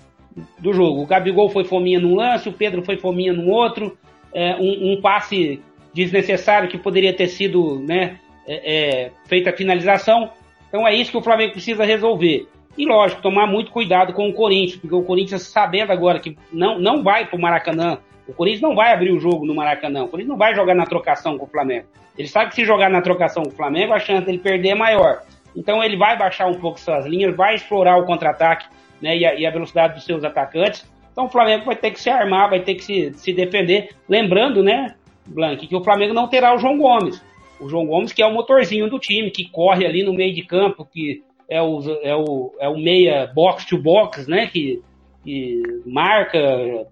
do 0.58 0.74
jogo. 0.74 1.04
O 1.04 1.06
Gabigol 1.06 1.50
foi 1.50 1.64
fominha 1.64 2.00
num 2.00 2.16
lance, 2.16 2.50
o 2.50 2.54
Pedro 2.54 2.84
foi 2.84 2.98
fominha 2.98 3.34
num 3.34 3.50
outro, 3.50 3.98
é, 4.34 4.56
um, 4.56 4.94
um, 4.94 5.02
passe 5.02 5.62
desnecessário 5.94 6.70
que 6.70 6.78
poderia 6.78 7.14
ter 7.14 7.28
sido 7.28 7.80
né, 7.80 8.20
é, 8.48 9.06
é, 9.06 9.12
feita 9.26 9.50
a 9.50 9.54
finalização. 9.54 10.30
Então 10.68 10.88
é 10.88 10.94
isso 10.94 11.12
que 11.12 11.18
o 11.18 11.24
Flamengo 11.24 11.54
precisa 11.54 11.84
resolver. 11.84 12.48
E 12.78 12.86
lógico, 12.86 13.22
tomar 13.22 13.48
muito 13.48 13.72
cuidado 13.72 14.14
com 14.14 14.30
o 14.30 14.34
Corinthians, 14.34 14.80
porque 14.80 14.96
o 14.96 15.04
Corinthians 15.04 15.44
sabendo 15.44 15.92
agora 15.92 16.20
que 16.20 16.38
não, 16.52 16.80
não 16.80 17.04
vai 17.04 17.26
para 17.26 17.36
o 17.36 17.42
Maracanã, 17.42 17.98
o 18.28 18.34
Corinthians 18.34 18.62
não 18.62 18.76
vai 18.76 18.94
abrir 18.94 19.12
o 19.12 19.20
jogo 19.20 19.46
no 19.46 19.56
Maracanã, 19.56 20.04
o 20.04 20.08
Corinthians 20.08 20.30
não 20.30 20.38
vai 20.38 20.56
jogar 20.56 20.76
na 20.76 20.86
trocação 20.86 21.38
com 21.38 21.46
o 21.46 21.50
Flamengo. 21.50 21.88
Ele 22.18 22.28
sabe 22.28 22.50
que 22.50 22.56
se 22.56 22.66
jogar 22.66 22.90
na 22.90 23.02
trocação 23.02 23.44
com 23.44 23.50
o 23.50 23.56
Flamengo, 23.56 23.94
a 23.94 24.00
chance 24.00 24.26
dele 24.26 24.38
perder 24.38 24.70
é 24.70 24.76
maior. 24.76 25.22
Então 25.56 25.84
ele 25.84 25.98
vai 25.98 26.18
baixar 26.18 26.48
um 26.48 26.54
pouco 26.54 26.80
suas 26.80 27.06
linhas, 27.06 27.36
vai 27.36 27.56
explorar 27.56 27.98
o 27.98 28.06
contra-ataque 28.06 28.68
né, 29.02 29.18
e, 29.18 29.22
e, 29.22 29.46
a, 29.46 29.52
velocidade 29.52 29.96
dos 29.96 30.06
seus 30.06 30.24
atacantes. 30.24 30.86
Então 31.12 31.26
o 31.26 31.30
Flamengo 31.30 31.66
vai 31.66 31.76
ter 31.76 31.92
que 31.92 32.00
se 32.00 32.10
armar, 32.10 32.50
vai 32.50 32.60
ter 32.60 32.76
que 32.76 32.84
se, 32.84 33.14
se 33.14 33.34
defender. 33.34 33.90
Lembrando, 34.08 34.62
né, 34.62 34.96
Blank, 35.26 35.68
que 35.68 35.76
o 35.76 35.84
Flamengo 35.84 36.14
não 36.14 36.28
terá 36.28 36.56
o 36.56 36.58
João 36.58 36.78
Gomes. 36.78 37.24
O 37.60 37.68
João 37.70 37.86
Gomes, 37.86 38.14
que 38.14 38.22
é 38.22 38.26
o 38.26 38.34
motorzinho 38.34 38.90
do 38.90 39.00
time, 39.00 39.32
que 39.32 39.50
corre 39.50 39.86
ali 39.86 40.04
no 40.04 40.14
meio 40.14 40.34
de 40.34 40.44
campo, 40.44 40.86
que 40.86 41.22
é 41.50 41.62
o, 41.62 41.82
é 42.04 42.16
o, 42.16 42.54
é 42.60 42.70
o 42.70 42.78
meia 42.78 43.32
box 43.34 43.66
to 43.66 43.78
box, 43.78 44.28
né? 44.28 44.48
Que, 44.48 44.82
que 45.24 45.62
marca, 45.86 46.40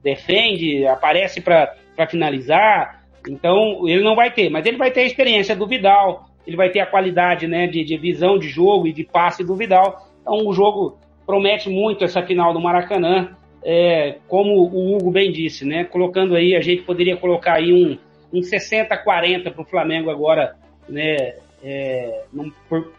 defende, 0.03 0.85
aparece 0.85 1.41
para 1.41 1.75
finalizar. 2.09 3.03
Então, 3.29 3.87
ele 3.87 4.03
não 4.03 4.15
vai 4.15 4.31
ter, 4.31 4.49
mas 4.49 4.65
ele 4.65 4.77
vai 4.77 4.91
ter 4.91 5.01
a 5.01 5.05
experiência 5.05 5.55
do 5.55 5.67
Vidal, 5.67 6.25
ele 6.45 6.55
vai 6.55 6.69
ter 6.69 6.79
a 6.79 6.85
qualidade 6.85 7.45
né, 7.45 7.67
de, 7.67 7.83
de 7.83 7.97
visão 7.97 8.39
de 8.39 8.47
jogo 8.47 8.87
e 8.87 8.93
de 8.93 9.03
passe 9.03 9.43
do 9.43 9.55
Vidal. 9.55 10.07
Então, 10.21 10.47
o 10.47 10.53
jogo 10.53 10.97
promete 11.25 11.69
muito 11.69 12.05
essa 12.05 12.23
final 12.23 12.53
do 12.53 12.61
Maracanã. 12.61 13.35
é, 13.63 14.19
como 14.27 14.53
o 14.61 14.95
Hugo 14.95 15.11
bem 15.11 15.31
disse, 15.31 15.65
né? 15.65 15.83
Colocando 15.83 16.35
aí, 16.35 16.55
a 16.55 16.61
gente 16.61 16.83
poderia 16.83 17.17
colocar 17.17 17.55
aí 17.55 17.73
um, 17.73 17.97
um 18.31 18.41
60-40 18.41 19.51
para 19.51 19.61
o 19.61 19.65
Flamengo 19.65 20.09
agora, 20.09 20.55
né? 20.87 21.35
É, 21.63 22.23
por, 22.69 22.93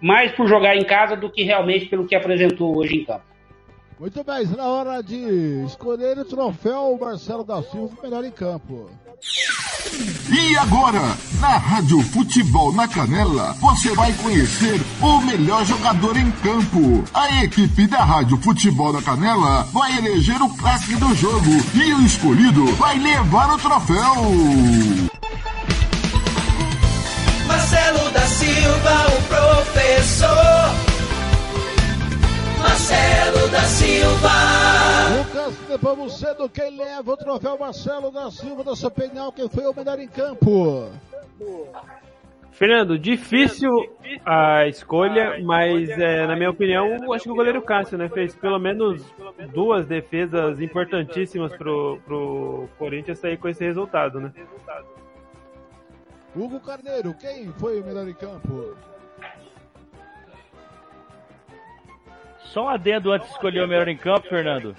mais 0.00 0.32
por 0.32 0.48
jogar 0.48 0.76
em 0.76 0.84
casa 0.84 1.16
do 1.16 1.30
que 1.30 1.42
realmente 1.42 1.86
pelo 1.86 2.06
que 2.06 2.14
apresentou 2.14 2.76
hoje 2.76 2.96
em 2.96 3.04
campo. 3.04 3.27
Muito 3.98 4.22
bem, 4.22 4.46
na 4.56 4.64
hora 4.64 5.02
de 5.02 5.64
escolher 5.66 6.16
o 6.18 6.24
troféu 6.24 6.96
Marcelo 7.00 7.42
da 7.42 7.60
Silva, 7.62 7.96
melhor 8.00 8.24
em 8.24 8.30
campo. 8.30 8.88
E 10.30 10.56
agora, 10.56 11.00
na 11.40 11.56
Rádio 11.56 12.00
Futebol 12.02 12.72
na 12.72 12.86
Canela, 12.86 13.54
você 13.54 13.92
vai 13.96 14.12
conhecer 14.12 14.80
o 15.02 15.20
melhor 15.22 15.64
jogador 15.64 16.16
em 16.16 16.30
campo. 16.30 17.02
A 17.12 17.42
equipe 17.42 17.88
da 17.88 18.04
Rádio 18.04 18.36
Futebol 18.36 18.92
na 18.92 19.02
Canela 19.02 19.64
vai 19.72 19.98
eleger 19.98 20.40
o 20.40 20.48
clássico 20.56 21.00
do 21.00 21.12
jogo 21.16 21.50
e 21.74 21.92
o 21.94 22.02
escolhido 22.02 22.66
vai 22.76 23.00
levar 23.00 23.52
o 23.52 23.58
troféu. 23.58 24.14
Marcelo 27.48 28.10
da 28.12 28.26
Silva, 28.26 29.06
o 29.08 29.22
professor. 29.22 30.87
Marcelo 32.78 33.48
da 33.50 33.62
Silva. 33.62 34.28
Lucas 35.18 35.80
vamos 35.82 36.16
cedo 36.16 36.48
quem 36.48 36.78
leva 36.78 37.12
o 37.12 37.16
troféu 37.16 37.58
Marcelo 37.58 38.12
da 38.12 38.30
Silva 38.30 38.62
da 38.62 38.76
sua 38.76 38.88
penal, 38.88 39.32
quem 39.32 39.48
foi 39.48 39.66
o 39.66 39.74
melhor 39.74 39.98
em 39.98 40.06
campo. 40.06 40.88
Fernando, 42.52 42.96
difícil 42.96 43.68
a 44.24 44.68
escolha, 44.68 45.42
mas 45.42 45.90
é, 45.90 46.24
na 46.28 46.36
minha 46.36 46.50
opinião, 46.50 47.12
acho 47.12 47.24
que 47.24 47.30
o 47.32 47.34
goleiro 47.34 47.60
Cássio, 47.62 47.98
né, 47.98 48.08
fez 48.08 48.36
pelo 48.36 48.60
menos 48.60 49.04
duas 49.52 49.84
defesas 49.84 50.60
importantíssimas 50.60 51.52
pro, 51.56 51.98
pro 52.06 52.68
Corinthians 52.78 53.18
sair 53.18 53.38
com 53.38 53.48
esse 53.48 53.64
resultado, 53.64 54.20
né? 54.20 54.32
Hugo 56.36 56.60
Carneiro, 56.60 57.12
quem 57.14 57.52
foi 57.54 57.80
o 57.80 57.84
melhor 57.84 58.06
em 58.06 58.14
campo? 58.14 58.76
Só 62.52 62.64
um 62.64 62.68
adendo 62.68 63.12
antes 63.12 63.28
de 63.28 63.34
escolher 63.34 63.62
o 63.62 63.68
melhor 63.68 63.88
em 63.88 63.96
campo, 63.96 64.28
Fernando. 64.28 64.74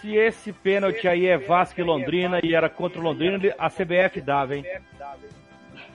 Se 0.00 0.14
esse 0.14 0.52
pênalti 0.52 1.06
aí 1.08 1.26
é 1.26 1.38
Vasco 1.38 1.80
e 1.80 1.84
Londrina 1.84 2.40
e 2.42 2.54
era 2.54 2.68
contra 2.68 3.00
o 3.00 3.02
Londrina, 3.02 3.38
a 3.58 3.70
CBF 3.70 4.20
dava, 4.20 4.56
hein? 4.56 4.64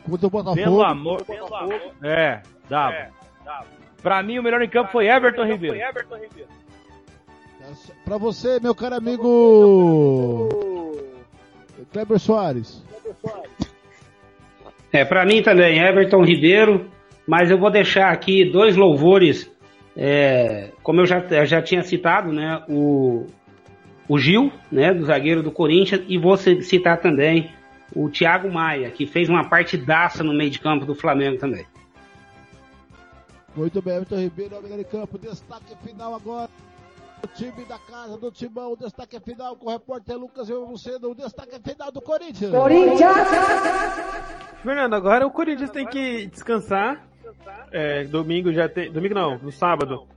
Contra 0.03 0.27
o 0.27 0.29
Botafogo. 0.29 0.55
Pelo 0.55 0.83
amor. 0.83 1.25
É, 2.01 2.41
dava. 2.69 3.09
Pra 4.01 4.23
mim, 4.23 4.39
o 4.39 4.43
melhor 4.43 4.61
em 4.61 4.69
campo 4.69 4.91
foi 4.91 5.07
Everton 5.07 5.45
Ribeiro. 5.45 5.77
Pra 8.03 8.17
você, 8.17 8.59
meu 8.59 8.73
caro 8.73 8.95
amigo. 8.95 10.49
Kleber 11.91 12.19
Soares. 12.19 12.83
É, 14.91 15.05
pra 15.05 15.25
mim 15.25 15.43
também, 15.43 15.79
Everton 15.79 16.23
Ribeiro. 16.23 16.89
Mas 17.27 17.51
eu 17.51 17.57
vou 17.57 17.69
deixar 17.69 18.11
aqui 18.11 18.43
dois 18.43 18.75
louvores 18.75 19.50
é, 19.95 20.71
como 20.81 21.01
eu 21.01 21.05
já, 21.05 21.19
eu 21.19 21.45
já 21.45 21.61
tinha 21.61 21.83
citado, 21.83 22.31
né, 22.31 22.63
o, 22.69 23.27
o 24.07 24.17
Gil, 24.17 24.51
né, 24.71 24.93
do 24.93 25.05
zagueiro 25.05 25.43
do 25.43 25.51
Corinthians, 25.51 26.03
e 26.07 26.17
vou 26.17 26.37
citar 26.37 26.97
também 26.99 27.51
o 27.95 28.09
Thiago 28.09 28.49
Maia, 28.49 28.89
que 28.89 29.05
fez 29.05 29.27
uma 29.27 29.49
partidaça 29.49 30.23
no 30.23 30.33
meio 30.33 30.49
de 30.49 30.59
campo 30.59 30.85
do 30.85 30.95
Flamengo 30.95 31.37
também. 31.37 31.65
Muito 33.55 33.81
bem, 33.81 33.95
Everton 33.95 34.17
Ribeiro, 34.17 34.61
meio 34.63 34.77
de 34.77 34.85
campo, 34.85 35.17
destaque 35.17 35.75
final 35.83 36.15
agora. 36.15 36.49
O 37.23 37.27
time 37.27 37.65
da 37.65 37.77
casa 37.77 38.17
do 38.17 38.31
Timão, 38.31 38.71
o 38.71 38.77
destaque 38.77 39.19
final 39.19 39.55
com 39.55 39.67
o 39.67 39.71
repórter 39.71 40.17
Lucas 40.17 40.47
Cedo, 40.77 41.11
o 41.11 41.15
destaque 41.15 41.59
final 41.59 41.91
do 41.91 42.01
Corinthians. 42.01 42.51
Corinthians! 42.51 43.27
Fernando, 44.63 44.95
agora 44.95 45.27
o 45.27 45.31
Corinthians 45.31 45.69
tem 45.69 45.85
que 45.85 46.25
descansar 46.27 47.10
é, 47.71 48.03
domingo 48.03 48.51
já 48.51 48.67
tem. 48.67 48.91
Domingo 48.91 49.13
não, 49.13 49.37
no 49.37 49.51
sábado. 49.51 50.07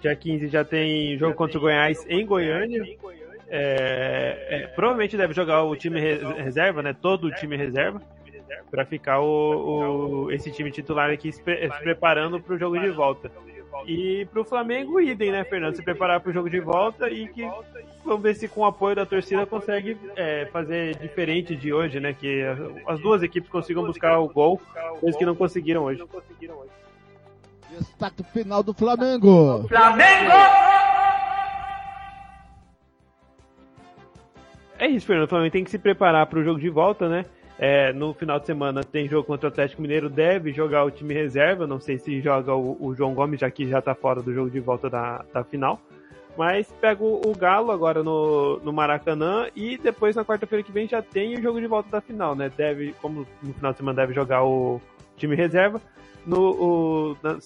Dia 0.00 0.14
15 0.14 0.48
já 0.48 0.64
tem 0.64 1.18
jogo 1.18 1.34
contra 1.34 1.58
o 1.58 1.60
Goiás 1.60 2.04
em 2.08 2.24
Goiânia. 2.24 2.84
É, 3.48 4.46
é, 4.48 4.66
provavelmente 4.68 5.16
deve 5.16 5.34
jogar 5.34 5.62
o 5.62 5.76
time 5.76 6.00
reserva, 6.00 6.82
né? 6.82 6.94
Todo 6.94 7.26
o 7.26 7.34
time 7.34 7.56
reserva. 7.56 8.00
para 8.70 8.84
ficar 8.84 9.20
o, 9.20 10.26
o, 10.26 10.32
esse 10.32 10.50
time 10.50 10.70
titular 10.70 11.10
aqui 11.10 11.30
se, 11.32 11.42
se 11.42 11.82
preparando 11.82 12.40
para 12.40 12.54
o 12.54 12.58
jogo 12.58 12.78
de 12.78 12.90
volta. 12.90 13.30
E 13.86 14.26
para 14.26 14.40
o 14.40 14.44
Flamengo, 14.44 15.00
idem, 15.00 15.30
né, 15.30 15.44
Fernando? 15.44 15.76
Se 15.76 15.82
preparar 15.82 16.20
para 16.20 16.30
o 16.30 16.32
jogo 16.32 16.48
de 16.48 16.60
volta 16.60 17.10
e 17.10 17.28
que 17.28 17.48
vamos 18.04 18.22
ver 18.22 18.34
se 18.34 18.48
com 18.48 18.62
o 18.62 18.64
apoio 18.64 18.96
da 18.96 19.06
torcida 19.06 19.46
consegue 19.46 19.96
é, 20.16 20.46
fazer 20.46 20.96
diferente 20.96 21.54
de 21.54 21.72
hoje, 21.72 22.00
né? 22.00 22.12
Que 22.12 22.42
as 22.86 23.00
duas 23.00 23.22
equipes 23.22 23.50
consigam 23.50 23.84
buscar 23.84 24.18
o 24.18 24.28
gol, 24.28 24.60
coisa 25.00 25.18
que 25.18 25.26
não 25.26 25.34
conseguiram 25.34 25.84
hoje. 25.84 26.02
Destaque 27.78 28.22
final 28.22 28.62
do 28.62 28.72
Flamengo. 28.72 29.66
Flamengo! 29.68 30.32
É 34.78 34.86
isso, 34.86 35.06
Fernando. 35.06 35.26
O 35.26 35.28
Flamengo 35.28 35.52
tem 35.52 35.64
que 35.64 35.70
se 35.70 35.78
preparar 35.78 36.26
para 36.26 36.38
o 36.38 36.44
jogo 36.44 36.60
de 36.60 36.68
volta, 36.68 37.08
né? 37.08 37.24
É, 37.58 37.92
no 37.92 38.12
final 38.12 38.40
de 38.40 38.46
semana 38.46 38.82
tem 38.82 39.08
jogo 39.08 39.24
contra 39.24 39.48
o 39.48 39.52
Atlético 39.52 39.80
Mineiro, 39.80 40.10
deve 40.10 40.52
jogar 40.52 40.84
o 40.84 40.90
time 40.90 41.14
reserva. 41.14 41.66
Não 41.66 41.80
sei 41.80 41.98
se 41.98 42.20
joga 42.20 42.54
o, 42.54 42.76
o 42.80 42.94
João 42.94 43.14
Gomes, 43.14 43.40
já 43.40 43.50
que 43.50 43.68
já 43.68 43.78
está 43.78 43.94
fora 43.94 44.20
do 44.20 44.34
jogo 44.34 44.50
de 44.50 44.60
volta 44.60 44.90
da, 44.90 45.24
da 45.32 45.44
final. 45.44 45.80
Mas 46.36 46.66
pega 46.80 47.02
o, 47.02 47.20
o, 47.24 47.34
Galo 47.34 47.70
agora 47.70 48.02
no, 48.02 48.58
no 48.58 48.72
Maracanã 48.72 49.46
e 49.54 49.78
depois 49.78 50.16
na 50.16 50.24
quarta-feira 50.24 50.64
que 50.64 50.72
vem 50.72 50.88
já 50.88 51.00
tem 51.00 51.38
o 51.38 51.42
jogo 51.42 51.60
de 51.60 51.66
volta 51.68 51.88
da 51.90 52.00
final, 52.00 52.34
né? 52.34 52.50
Deve, 52.56 52.92
como 53.00 53.24
no 53.40 53.54
final 53.54 53.70
de 53.70 53.78
semana 53.78 53.96
deve 53.96 54.12
jogar 54.12 54.42
o 54.42 54.80
time 55.16 55.36
reserva, 55.36 55.80
no 56.26 56.40
o, 56.40 57.16
na, 57.22 57.38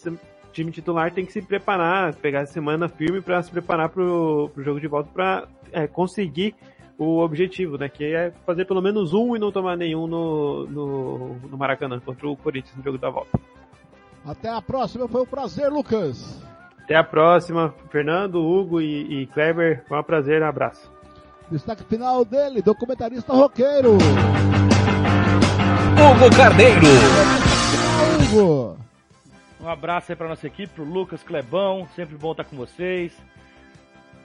time 0.52 0.72
titular 0.72 1.12
tem 1.12 1.26
que 1.26 1.32
se 1.32 1.42
preparar, 1.42 2.14
pegar 2.14 2.40
a 2.40 2.46
semana 2.46 2.88
firme 2.88 3.20
para 3.20 3.42
se 3.42 3.50
preparar 3.50 3.88
para 3.90 4.02
o 4.02 4.50
jogo 4.56 4.80
de 4.80 4.88
volta 4.88 5.10
para 5.12 5.48
é, 5.70 5.86
conseguir 5.86 6.54
o 6.98 7.20
objetivo, 7.20 7.78
né? 7.78 7.88
Que 7.88 8.12
é 8.12 8.32
fazer 8.44 8.64
pelo 8.64 8.82
menos 8.82 9.14
um 9.14 9.36
e 9.36 9.38
não 9.38 9.52
tomar 9.52 9.76
nenhum 9.76 10.08
no, 10.08 10.66
no, 10.66 11.34
no 11.36 11.56
Maracanã 11.56 12.00
contra 12.00 12.28
o 12.28 12.36
Corinthians 12.36 12.76
no 12.76 12.82
jogo 12.82 12.98
da 12.98 13.08
volta. 13.08 13.38
Até 14.26 14.50
a 14.50 14.60
próxima, 14.60 15.06
foi 15.06 15.22
um 15.22 15.26
prazer, 15.26 15.70
Lucas. 15.70 16.42
Até 16.82 16.96
a 16.96 17.04
próxima, 17.04 17.72
Fernando, 17.90 18.44
Hugo 18.44 18.80
e, 18.80 19.22
e 19.22 19.26
Kleber. 19.28 19.84
Foi 19.86 19.98
um 19.98 20.02
prazer, 20.02 20.42
abraço. 20.42 20.90
Destaque 21.50 21.84
final 21.84 22.24
dele, 22.24 22.60
documentarista 22.60 23.32
roqueiro. 23.32 23.94
Hugo 25.94 26.36
Carneiro. 26.36 26.86
Hugo. 28.32 28.78
Um 29.60 29.68
abraço 29.68 30.12
aí 30.12 30.16
para 30.16 30.28
nossa 30.28 30.46
equipe, 30.46 30.72
pro 30.72 30.84
Lucas 30.84 31.22
Clebão, 31.22 31.86
sempre 31.94 32.16
bom 32.16 32.32
estar 32.32 32.44
com 32.44 32.56
vocês. 32.56 33.12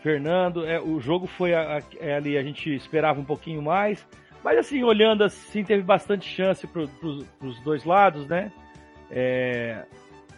Fernando, 0.03 0.67
é, 0.67 0.81
o 0.81 0.99
jogo 0.99 1.25
foi 1.25 1.53
a, 1.53 1.77
a, 1.77 1.81
é, 1.97 2.15
ali, 2.15 2.37
a 2.37 2.43
gente 2.43 2.69
esperava 2.75 3.21
um 3.21 3.23
pouquinho 3.23 3.61
mais, 3.61 4.05
mas 4.43 4.57
assim, 4.57 4.83
olhando 4.83 5.23
assim, 5.23 5.63
teve 5.63 5.81
bastante 5.81 6.27
chance 6.27 6.67
para 6.67 6.81
os 6.81 7.59
dois 7.63 7.85
lados, 7.85 8.27
né? 8.27 8.51
É, 9.09 9.85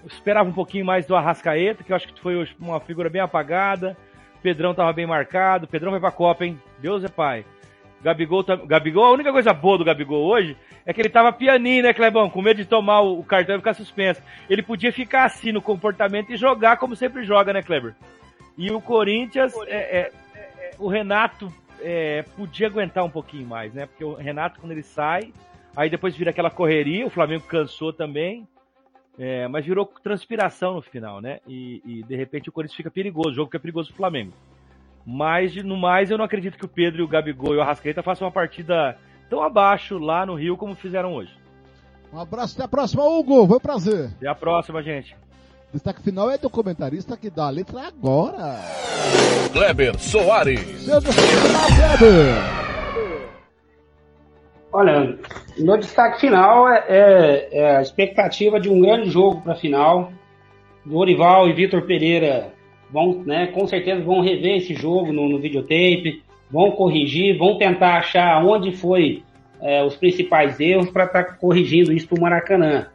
esperava 0.05 0.47
um 0.47 0.53
pouquinho 0.53 0.85
mais 0.85 1.07
do 1.07 1.15
Arrascaeta, 1.15 1.83
que 1.83 1.91
eu 1.91 1.95
acho 1.95 2.13
que 2.13 2.21
foi 2.21 2.47
uma 2.59 2.79
figura 2.79 3.09
bem 3.09 3.21
apagada. 3.21 3.97
Pedrão 4.43 4.69
estava 4.69 4.93
bem 4.93 5.07
marcado, 5.07 5.67
Pedrão 5.67 5.89
vai 5.89 5.99
pra 5.99 6.11
Copa, 6.11 6.45
hein? 6.45 6.61
Deus 6.77 7.03
é 7.03 7.07
pai. 7.07 7.43
Gabigol, 8.03 8.43
tá, 8.43 8.55
Gabigol, 8.55 9.05
a 9.05 9.13
única 9.13 9.31
coisa 9.31 9.51
boa 9.51 9.79
do 9.79 9.83
Gabigol 9.83 10.23
hoje 10.23 10.55
é 10.85 10.93
que 10.93 11.01
ele 11.01 11.09
tava 11.09 11.33
pianinho, 11.33 11.81
né, 11.81 11.91
Clebão? 11.91 12.29
Com 12.29 12.43
medo 12.43 12.57
de 12.57 12.65
tomar 12.65 13.01
o, 13.01 13.23
cartão 13.23 13.55
e 13.55 13.57
ficar 13.57 13.73
suspenso. 13.73 14.21
Ele 14.47 14.61
podia 14.61 14.93
ficar 14.93 15.23
assim 15.23 15.51
no 15.51 15.59
comportamento 15.59 16.31
e 16.31 16.37
jogar 16.37 16.77
como 16.77 16.95
sempre 16.95 17.23
joga, 17.23 17.51
né, 17.51 17.63
Kleber? 17.63 17.95
E 18.57 18.71
o 18.71 18.79
Corinthians, 18.79 19.53
é, 19.67 19.75
é, 19.75 20.11
é, 20.35 20.71
o 20.79 20.87
Renato 20.87 21.51
é, 21.81 22.23
podia 22.35 22.67
aguentar 22.67 23.03
um 23.03 23.09
pouquinho 23.09 23.45
mais, 23.45 23.73
né? 23.73 23.85
Porque 23.85 24.03
o 24.03 24.13
Renato, 24.13 24.59
quando 24.59 24.71
ele 24.71 24.83
sai, 24.83 25.33
aí 25.75 25.89
depois 25.89 26.15
vira 26.15 26.29
aquela 26.29 26.49
correria, 26.49 27.05
o 27.05 27.09
Flamengo 27.09 27.43
cansou 27.43 27.91
também, 27.91 28.47
é, 29.19 29.47
mas 29.47 29.65
virou 29.65 29.85
transpiração 29.85 30.75
no 30.75 30.81
final, 30.81 31.21
né? 31.21 31.39
E, 31.47 31.81
e, 31.85 32.03
de 32.03 32.15
repente 32.15 32.49
o 32.49 32.51
Corinthians 32.51 32.77
fica 32.77 32.91
perigoso, 32.91 33.29
o 33.29 33.33
jogo 33.33 33.47
fica 33.47 33.59
perigoso 33.59 33.89
pro 33.89 33.97
Flamengo. 33.97 34.33
Mas, 35.05 35.55
no 35.63 35.77
mais, 35.77 36.09
eu 36.09 36.17
não 36.17 36.25
acredito 36.25 36.57
que 36.57 36.65
o 36.65 36.69
Pedro, 36.69 37.03
o 37.03 37.07
Gabigol 37.07 37.53
e 37.53 37.57
o 37.57 37.61
Arrascaeta 37.61 38.01
façam 38.01 38.25
uma 38.25 38.33
partida 38.33 38.97
tão 39.29 39.43
abaixo 39.43 39.99
lá 39.99 40.25
no 40.25 40.33
Rio 40.33 40.57
como 40.57 40.73
fizeram 40.75 41.13
hoje. 41.13 41.31
Um 42.11 42.19
abraço, 42.19 42.55
até 42.55 42.63
a 42.63 42.67
próxima, 42.67 43.03
Hugo. 43.03 43.45
Foi 43.45 43.57
um 43.57 43.59
prazer. 43.59 44.11
Até 44.15 44.27
a 44.27 44.33
próxima, 44.33 44.81
gente. 44.81 45.15
Destaque 45.75 46.01
final 46.01 46.31
é 46.31 46.37
do 46.37 46.49
comentarista 46.49 47.17
que 47.17 47.29
dá 47.29 47.47
a 47.47 47.49
letra 47.49 47.81
agora. 47.81 48.61
Kleber 49.51 49.99
Soares. 49.99 50.61
Final, 50.61 51.01
Kleber. 51.75 52.33
Olha, 54.71 55.19
meu 55.57 55.75
destaque 55.75 56.21
final 56.21 56.69
é, 56.69 56.85
é, 56.87 57.49
é 57.51 57.75
a 57.75 57.81
expectativa 57.81 58.57
de 58.57 58.69
um 58.69 58.79
grande 58.79 59.09
jogo 59.09 59.41
para 59.41 59.51
a 59.51 59.57
final. 59.57 60.13
Dorival 60.85 61.49
e 61.49 61.53
Vitor 61.53 61.81
Pereira 61.81 62.53
vão, 62.89 63.21
né, 63.25 63.47
com 63.47 63.67
certeza 63.67 64.01
vão 64.01 64.21
rever 64.21 64.55
esse 64.55 64.73
jogo 64.73 65.11
no, 65.11 65.27
no 65.27 65.39
videotape, 65.39 66.23
vão 66.49 66.71
corrigir, 66.71 67.37
vão 67.37 67.57
tentar 67.57 67.97
achar 67.97 68.41
onde 68.45 68.71
foi 68.71 69.23
é, 69.61 69.83
os 69.83 69.97
principais 69.97 70.57
erros 70.57 70.89
para 70.89 71.03
estar 71.03 71.23
tá 71.25 71.33
corrigindo 71.33 71.91
isso 71.91 72.07
para 72.07 72.17
o 72.17 72.21
Maracanã. 72.21 72.87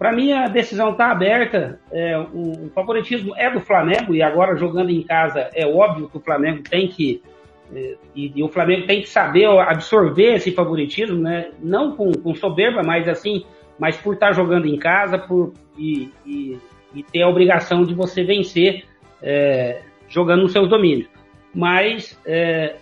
Para 0.00 0.12
mim, 0.12 0.32
a 0.32 0.48
decisão 0.48 0.92
está 0.92 1.10
aberta. 1.10 1.78
É, 1.92 2.16
o, 2.16 2.68
o, 2.68 2.70
favoritismo 2.74 3.36
é 3.36 3.50
do 3.50 3.60
Flamengo 3.60 4.14
e 4.14 4.22
agora 4.22 4.56
jogando 4.56 4.88
em 4.88 5.02
casa 5.02 5.50
é 5.54 5.66
óbvio 5.66 6.08
que 6.08 6.16
o 6.16 6.20
Flamengo 6.20 6.62
tem 6.62 6.88
que 6.88 7.22
é, 7.70 7.96
e, 8.16 8.32
e, 8.34 8.42
o 8.42 8.48
Flamengo 8.48 8.86
tem 8.86 9.02
que 9.02 9.08
saber 9.10 9.44
absorver 9.44 10.36
esse 10.36 10.52
favoritismo, 10.52 11.18
né? 11.18 11.50
Não 11.62 11.94
com, 11.94 12.12
com 12.12 12.34
soberba, 12.34 12.82
mas 12.82 13.06
assim, 13.06 13.44
mas 13.78 13.94
por 13.94 14.14
estar 14.14 14.28
tá 14.28 14.32
jogando 14.32 14.66
em 14.66 14.78
casa, 14.78 15.18
por 15.18 15.52
e, 15.76 16.10
e, 16.24 16.58
e 16.94 17.02
ter 17.02 17.20
a 17.20 17.28
obrigação 17.28 17.84
de 17.84 17.92
você 17.92 18.24
vencer 18.24 18.84
é, 19.22 19.82
jogando 20.08 20.44
nos 20.44 20.52
seus 20.52 20.66
domínios. 20.66 21.10
Mas 21.54 22.18
é, 22.24 22.76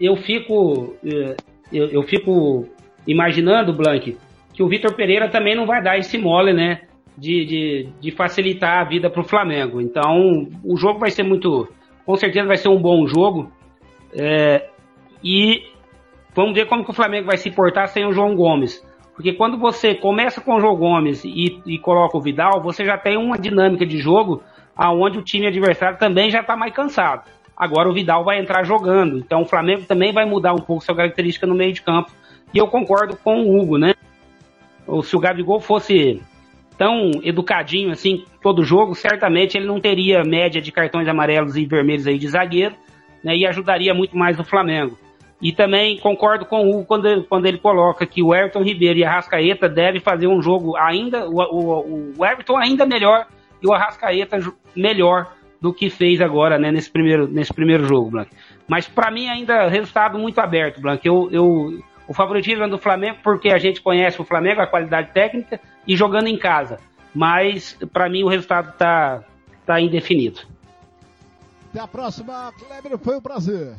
eu 0.00 0.14
fico 0.14 0.94
é, 1.04 1.34
eu, 1.72 1.88
eu, 1.88 2.02
fico 2.04 2.68
imaginando, 3.04 3.72
Blank, 3.72 4.16
que 4.56 4.62
o 4.62 4.68
Vitor 4.68 4.94
Pereira 4.94 5.28
também 5.28 5.54
não 5.54 5.66
vai 5.66 5.82
dar 5.82 5.98
esse 5.98 6.16
mole, 6.16 6.54
né? 6.54 6.80
De, 7.16 7.44
de, 7.44 7.88
de 8.00 8.10
facilitar 8.10 8.80
a 8.80 8.84
vida 8.84 9.10
para 9.10 9.20
o 9.20 9.24
Flamengo. 9.24 9.82
Então, 9.82 10.48
o 10.64 10.76
jogo 10.76 10.98
vai 10.98 11.10
ser 11.10 11.22
muito. 11.22 11.68
Com 12.06 12.16
certeza 12.16 12.46
vai 12.46 12.56
ser 12.56 12.68
um 12.68 12.80
bom 12.80 13.06
jogo. 13.06 13.52
É, 14.14 14.70
e 15.22 15.62
vamos 16.34 16.54
ver 16.54 16.66
como 16.66 16.84
que 16.84 16.90
o 16.90 16.94
Flamengo 16.94 17.26
vai 17.26 17.36
se 17.36 17.50
portar 17.50 17.88
sem 17.88 18.06
o 18.06 18.12
João 18.12 18.34
Gomes. 18.34 18.82
Porque 19.14 19.34
quando 19.34 19.58
você 19.58 19.94
começa 19.94 20.40
com 20.40 20.54
o 20.54 20.60
João 20.60 20.76
Gomes 20.76 21.22
e, 21.24 21.60
e 21.66 21.78
coloca 21.78 22.16
o 22.16 22.20
Vidal, 22.20 22.62
você 22.62 22.84
já 22.84 22.96
tem 22.96 23.18
uma 23.18 23.38
dinâmica 23.38 23.84
de 23.84 23.98
jogo 23.98 24.42
aonde 24.74 25.18
o 25.18 25.22
time 25.22 25.46
adversário 25.46 25.98
também 25.98 26.30
já 26.30 26.40
está 26.40 26.56
mais 26.56 26.72
cansado. 26.72 27.28
Agora 27.54 27.88
o 27.88 27.92
Vidal 27.92 28.24
vai 28.24 28.38
entrar 28.38 28.64
jogando, 28.64 29.18
então 29.18 29.42
o 29.42 29.46
Flamengo 29.46 29.84
também 29.86 30.12
vai 30.12 30.26
mudar 30.26 30.52
um 30.52 30.60
pouco 30.60 30.84
sua 30.84 30.94
característica 30.94 31.46
no 31.46 31.54
meio 31.54 31.72
de 31.72 31.80
campo. 31.80 32.10
E 32.52 32.58
eu 32.58 32.68
concordo 32.68 33.16
com 33.16 33.42
o 33.42 33.58
Hugo, 33.58 33.78
né? 33.78 33.94
Ou 34.86 35.02
se 35.02 35.16
o 35.16 35.20
Gabigol 35.20 35.60
fosse 35.60 36.22
tão 36.78 37.10
educadinho 37.22 37.90
assim 37.90 38.24
todo 38.42 38.64
jogo, 38.64 38.94
certamente 38.94 39.56
ele 39.56 39.66
não 39.66 39.80
teria 39.80 40.22
média 40.22 40.60
de 40.60 40.70
cartões 40.70 41.08
amarelos 41.08 41.56
e 41.56 41.64
vermelhos 41.64 42.06
aí 42.06 42.18
de 42.18 42.28
zagueiro, 42.28 42.74
né? 43.24 43.36
E 43.36 43.46
ajudaria 43.46 43.94
muito 43.94 44.16
mais 44.16 44.38
o 44.38 44.44
Flamengo. 44.44 44.96
E 45.40 45.52
também 45.52 45.98
concordo 45.98 46.46
com 46.46 46.62
o 46.62 46.70
Hugo 46.70 46.84
quando 46.86 47.06
ele, 47.06 47.22
quando 47.22 47.46
ele 47.46 47.58
coloca 47.58 48.06
que 48.06 48.22
o 48.22 48.34
Everton 48.34 48.62
Ribeiro 48.62 48.98
e 48.98 49.04
a 49.04 49.10
Rascaeta 49.10 49.68
devem 49.68 50.00
fazer 50.00 50.26
um 50.26 50.40
jogo 50.40 50.76
ainda, 50.76 51.28
o, 51.28 51.40
o, 51.40 52.12
o 52.16 52.24
Everton 52.24 52.56
ainda 52.56 52.86
melhor 52.86 53.26
e 53.62 53.66
o 53.66 53.72
Arrascaeta 53.72 54.38
melhor 54.74 55.32
do 55.60 55.72
que 55.72 55.90
fez 55.90 56.20
agora, 56.20 56.58
né, 56.58 56.70
nesse 56.70 56.90
primeiro, 56.90 57.26
nesse 57.26 57.52
primeiro 57.52 57.84
jogo, 57.86 58.10
Blanc. 58.10 58.30
Mas 58.68 58.86
para 58.86 59.10
mim 59.10 59.26
ainda 59.28 59.68
resultado 59.68 60.18
muito 60.18 60.38
aberto, 60.38 60.80
Blanc. 60.80 61.06
Eu, 61.06 61.28
eu, 61.32 61.82
o 62.08 62.14
favoritismo 62.14 62.64
é 62.64 62.68
do 62.68 62.78
Flamengo 62.78 63.18
porque 63.22 63.48
a 63.50 63.58
gente 63.58 63.80
conhece 63.80 64.20
o 64.20 64.24
Flamengo, 64.24 64.60
a 64.60 64.66
qualidade 64.66 65.12
técnica 65.12 65.60
e 65.86 65.96
jogando 65.96 66.28
em 66.28 66.38
casa. 66.38 66.78
Mas 67.14 67.78
para 67.92 68.08
mim 68.08 68.22
o 68.22 68.28
resultado 68.28 68.76
tá, 68.76 69.24
tá 69.64 69.80
indefinido. 69.80 70.40
Até 71.70 71.80
a 71.80 71.86
próxima, 71.86 72.52
Kleber, 72.58 72.98
foi 72.98 73.16
um 73.16 73.20
prazer. 73.20 73.74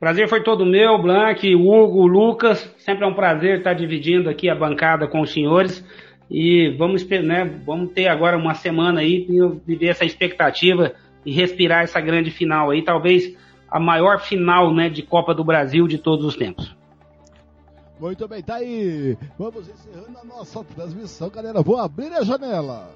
Prazer 0.00 0.28
foi 0.28 0.42
todo 0.42 0.66
meu, 0.66 1.00
Blanc, 1.00 1.54
Hugo, 1.54 2.06
Lucas. 2.06 2.74
Sempre 2.78 3.04
é 3.04 3.06
um 3.06 3.14
prazer 3.14 3.58
estar 3.58 3.72
dividindo 3.72 4.28
aqui 4.28 4.48
a 4.48 4.54
bancada 4.54 5.06
com 5.06 5.20
os 5.20 5.32
senhores. 5.32 5.84
E 6.28 6.70
vamos, 6.76 7.06
né, 7.08 7.44
vamos 7.64 7.92
ter 7.92 8.08
agora 8.08 8.36
uma 8.36 8.54
semana 8.54 9.00
aí 9.00 9.26
viver 9.64 9.88
essa 9.88 10.04
expectativa 10.04 10.92
e 11.24 11.30
respirar 11.30 11.84
essa 11.84 12.00
grande 12.00 12.30
final 12.32 12.70
aí, 12.70 12.82
talvez 12.82 13.36
a 13.72 13.80
maior 13.80 14.20
final 14.20 14.72
né, 14.72 14.90
de 14.90 15.02
Copa 15.02 15.34
do 15.34 15.42
Brasil 15.42 15.88
de 15.88 15.96
todos 15.96 16.26
os 16.26 16.36
tempos. 16.36 16.76
Muito 17.98 18.28
bem, 18.28 18.42
tá 18.42 18.56
aí. 18.56 19.16
Vamos 19.38 19.66
encerrando 19.68 20.18
a 20.18 20.24
nossa 20.24 20.62
transmissão, 20.62 21.30
galera. 21.30 21.62
Vou 21.62 21.78
abrir 21.78 22.12
a 22.12 22.22
janela. 22.22 22.90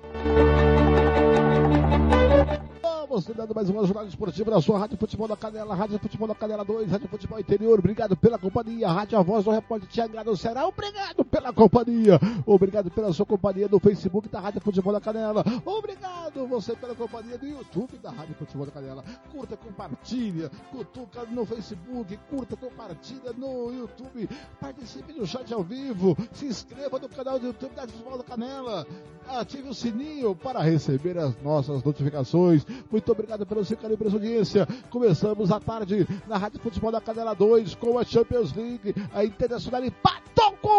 Você 3.09 3.33
dando 3.33 3.55
mais 3.55 3.71
uma 3.71 3.85
jornada 3.87 4.09
esportiva 4.09 4.51
na 4.51 4.61
sua 4.61 4.81
Rádio 4.81 4.99
Futebol 4.99 5.29
da 5.29 5.37
Canela, 5.37 5.77
Rádio 5.77 5.97
Futebol 5.99 6.27
da 6.27 6.35
Canela 6.35 6.65
2, 6.65 6.91
Rádio 6.91 7.09
Futebol 7.09 7.39
Interior. 7.39 7.79
Obrigado 7.79 8.17
pela 8.17 8.37
companhia. 8.37 8.89
Rádio 8.89 9.17
A 9.17 9.23
Voz 9.23 9.45
do 9.45 9.51
Repórter 9.53 9.89
Tiago 9.89 10.37
Será. 10.37 10.67
Obrigado 10.67 11.25
pela 11.25 11.53
companhia. 11.53 12.19
Obrigado 12.45 12.91
pela 12.91 13.13
sua 13.13 13.25
companhia 13.25 13.69
no 13.69 13.79
Facebook 13.79 14.29
da 14.29 14.41
Rádio 14.41 14.61
Futebol 14.61 14.93
da 14.93 15.01
Canela. 15.01 15.45
Obrigado 15.65 16.47
você 16.49 16.75
pela 16.75 16.97
companhia 16.97 17.39
do 17.39 17.47
YouTube 17.47 17.97
da 17.99 18.11
Rádio 18.11 18.35
Futebol 18.35 18.67
da 18.67 18.73
Canela. 18.73 19.05
Curta, 19.31 19.57
compartilha, 19.57 20.51
cutuca 20.73 21.25
no 21.31 21.47
Facebook, 21.47 22.19
curta, 22.29 22.57
compartilha 22.57 23.33
no 23.37 23.73
YouTube. 23.73 24.29
Participe 24.61 25.13
do 25.13 25.27
chat 25.27 25.53
ao 25.55 25.63
vivo. 25.63 26.17
Se 26.33 26.47
inscreva 26.47 26.99
no 26.99 27.09
canal 27.09 27.39
do 27.39 27.47
YouTube 27.47 27.75
da 27.75 27.87
Futebol 27.87 28.19
da 28.19 28.25
Canela. 28.25 28.87
Ative 29.29 29.69
o 29.69 29.75
sininho 29.75 30.35
para 30.35 30.61
receber 30.61 31.17
as 31.19 31.41
nossas 31.43 31.85
notificações. 31.85 32.67
Muito 32.97 33.13
obrigado 33.13 33.45
pelo 33.45 33.63
seu 33.63 33.77
carinho 33.77 33.99
pela 33.99 34.09
sua 34.09 34.19
audiência. 34.19 34.67
Começamos 34.89 35.53
a 35.53 35.61
tarde 35.61 36.09
na 36.27 36.39
Rádio 36.39 36.59
Futebol 36.61 36.91
da 36.91 36.99
Canela 36.99 37.35
2 37.35 37.75
com 37.75 37.99
a 37.99 38.05
Champions 38.05 38.55
League. 38.55 38.95
A 39.13 39.23
Internacional 39.23 39.85
empatou 39.85 40.57
com 40.63 40.77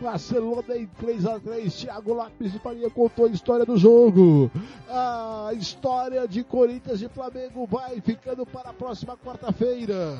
Barcelona 0.00 0.74
em 0.74 0.86
3 0.86 1.26
a 1.26 1.38
3 1.38 1.74
Thiago 1.74 2.14
Lopes 2.14 2.50
de 2.50 2.58
Faria 2.60 2.88
contou 2.88 3.26
a 3.26 3.28
história 3.28 3.66
do 3.66 3.76
jogo. 3.76 4.50
A 4.88 5.50
história 5.52 6.26
de 6.26 6.42
Corinthians 6.42 7.02
e 7.02 7.10
Flamengo 7.10 7.66
vai 7.66 8.00
ficando 8.00 8.46
para 8.46 8.70
a 8.70 8.72
próxima 8.72 9.18
quarta-feira. 9.18 10.16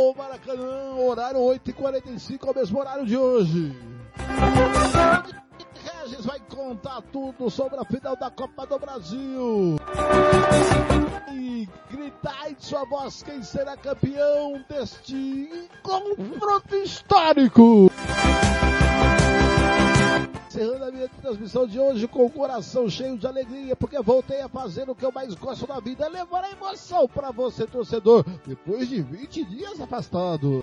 O 0.00 0.12
Maracanã, 0.12 0.96
horário 0.96 1.38
8h45, 1.38 2.48
ao 2.48 2.54
mesmo 2.54 2.80
horário 2.80 3.06
de 3.06 3.16
hoje. 3.16 3.72
Regis 6.12 6.26
vai 6.26 6.40
contar 6.40 7.00
tudo 7.12 7.48
sobre 7.50 7.78
a 7.78 7.84
final 7.84 8.14
da 8.16 8.30
Copa 8.30 8.66
do 8.66 8.78
Brasil. 8.78 9.76
E 11.32 11.68
gritar 11.90 12.50
em 12.50 12.56
sua 12.58 12.84
voz 12.84 13.22
quem 13.22 13.42
será 13.42 13.76
campeão 13.76 14.62
deste 14.68 15.68
confronto 15.82 16.76
histórico. 16.76 17.90
Encerrando 20.48 20.84
a 20.84 20.92
minha 20.92 21.08
transmissão 21.08 21.66
de 21.66 21.80
hoje 21.80 22.06
com 22.06 22.26
o 22.26 22.30
coração 22.30 22.90
cheio 22.90 23.16
de 23.16 23.26
alegria, 23.26 23.74
porque 23.74 24.00
voltei 24.02 24.42
a 24.42 24.48
fazer 24.48 24.88
o 24.90 24.94
que 24.94 25.04
eu 25.04 25.12
mais 25.12 25.34
gosto 25.34 25.66
da 25.66 25.80
vida, 25.80 26.08
levar 26.08 26.44
a 26.44 26.50
emoção 26.50 27.08
para 27.08 27.30
você, 27.30 27.66
torcedor, 27.66 28.24
depois 28.46 28.86
de 28.88 29.00
20 29.00 29.44
dias 29.44 29.80
afastado 29.80 30.62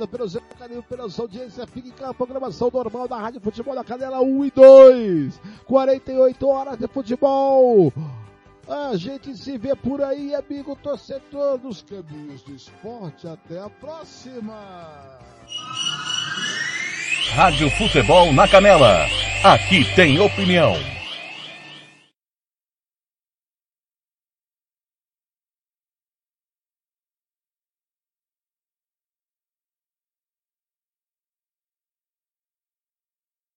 obrigado 0.00 0.08
pelo 0.08 0.28
seu 0.28 0.40
carinho, 0.58 0.82
pela 0.82 1.08
sua 1.08 1.24
audiência. 1.24 1.66
Fique 1.66 1.90
com 1.90 2.06
a 2.06 2.14
programação 2.14 2.70
normal 2.72 3.08
da 3.08 3.18
Rádio 3.18 3.40
Futebol 3.40 3.74
da 3.74 3.84
Canela 3.84 4.20
1 4.20 4.44
e 4.44 4.50
2. 4.50 5.40
48 5.66 6.48
horas 6.48 6.78
de 6.78 6.86
futebol. 6.88 7.92
A 8.68 8.96
gente 8.96 9.36
se 9.36 9.58
vê 9.58 9.74
por 9.74 10.00
aí, 10.00 10.34
amigo 10.34 10.76
torcedor 10.76 11.58
dos 11.58 11.82
caminhos 11.82 12.42
do 12.42 12.54
esporte. 12.54 13.26
Até 13.26 13.58
a 13.58 13.68
próxima. 13.68 15.18
Rádio 17.34 17.70
Futebol 17.70 18.32
na 18.32 18.48
Canela. 18.48 19.06
Aqui 19.44 19.84
tem 19.94 20.18
opinião. 20.20 20.99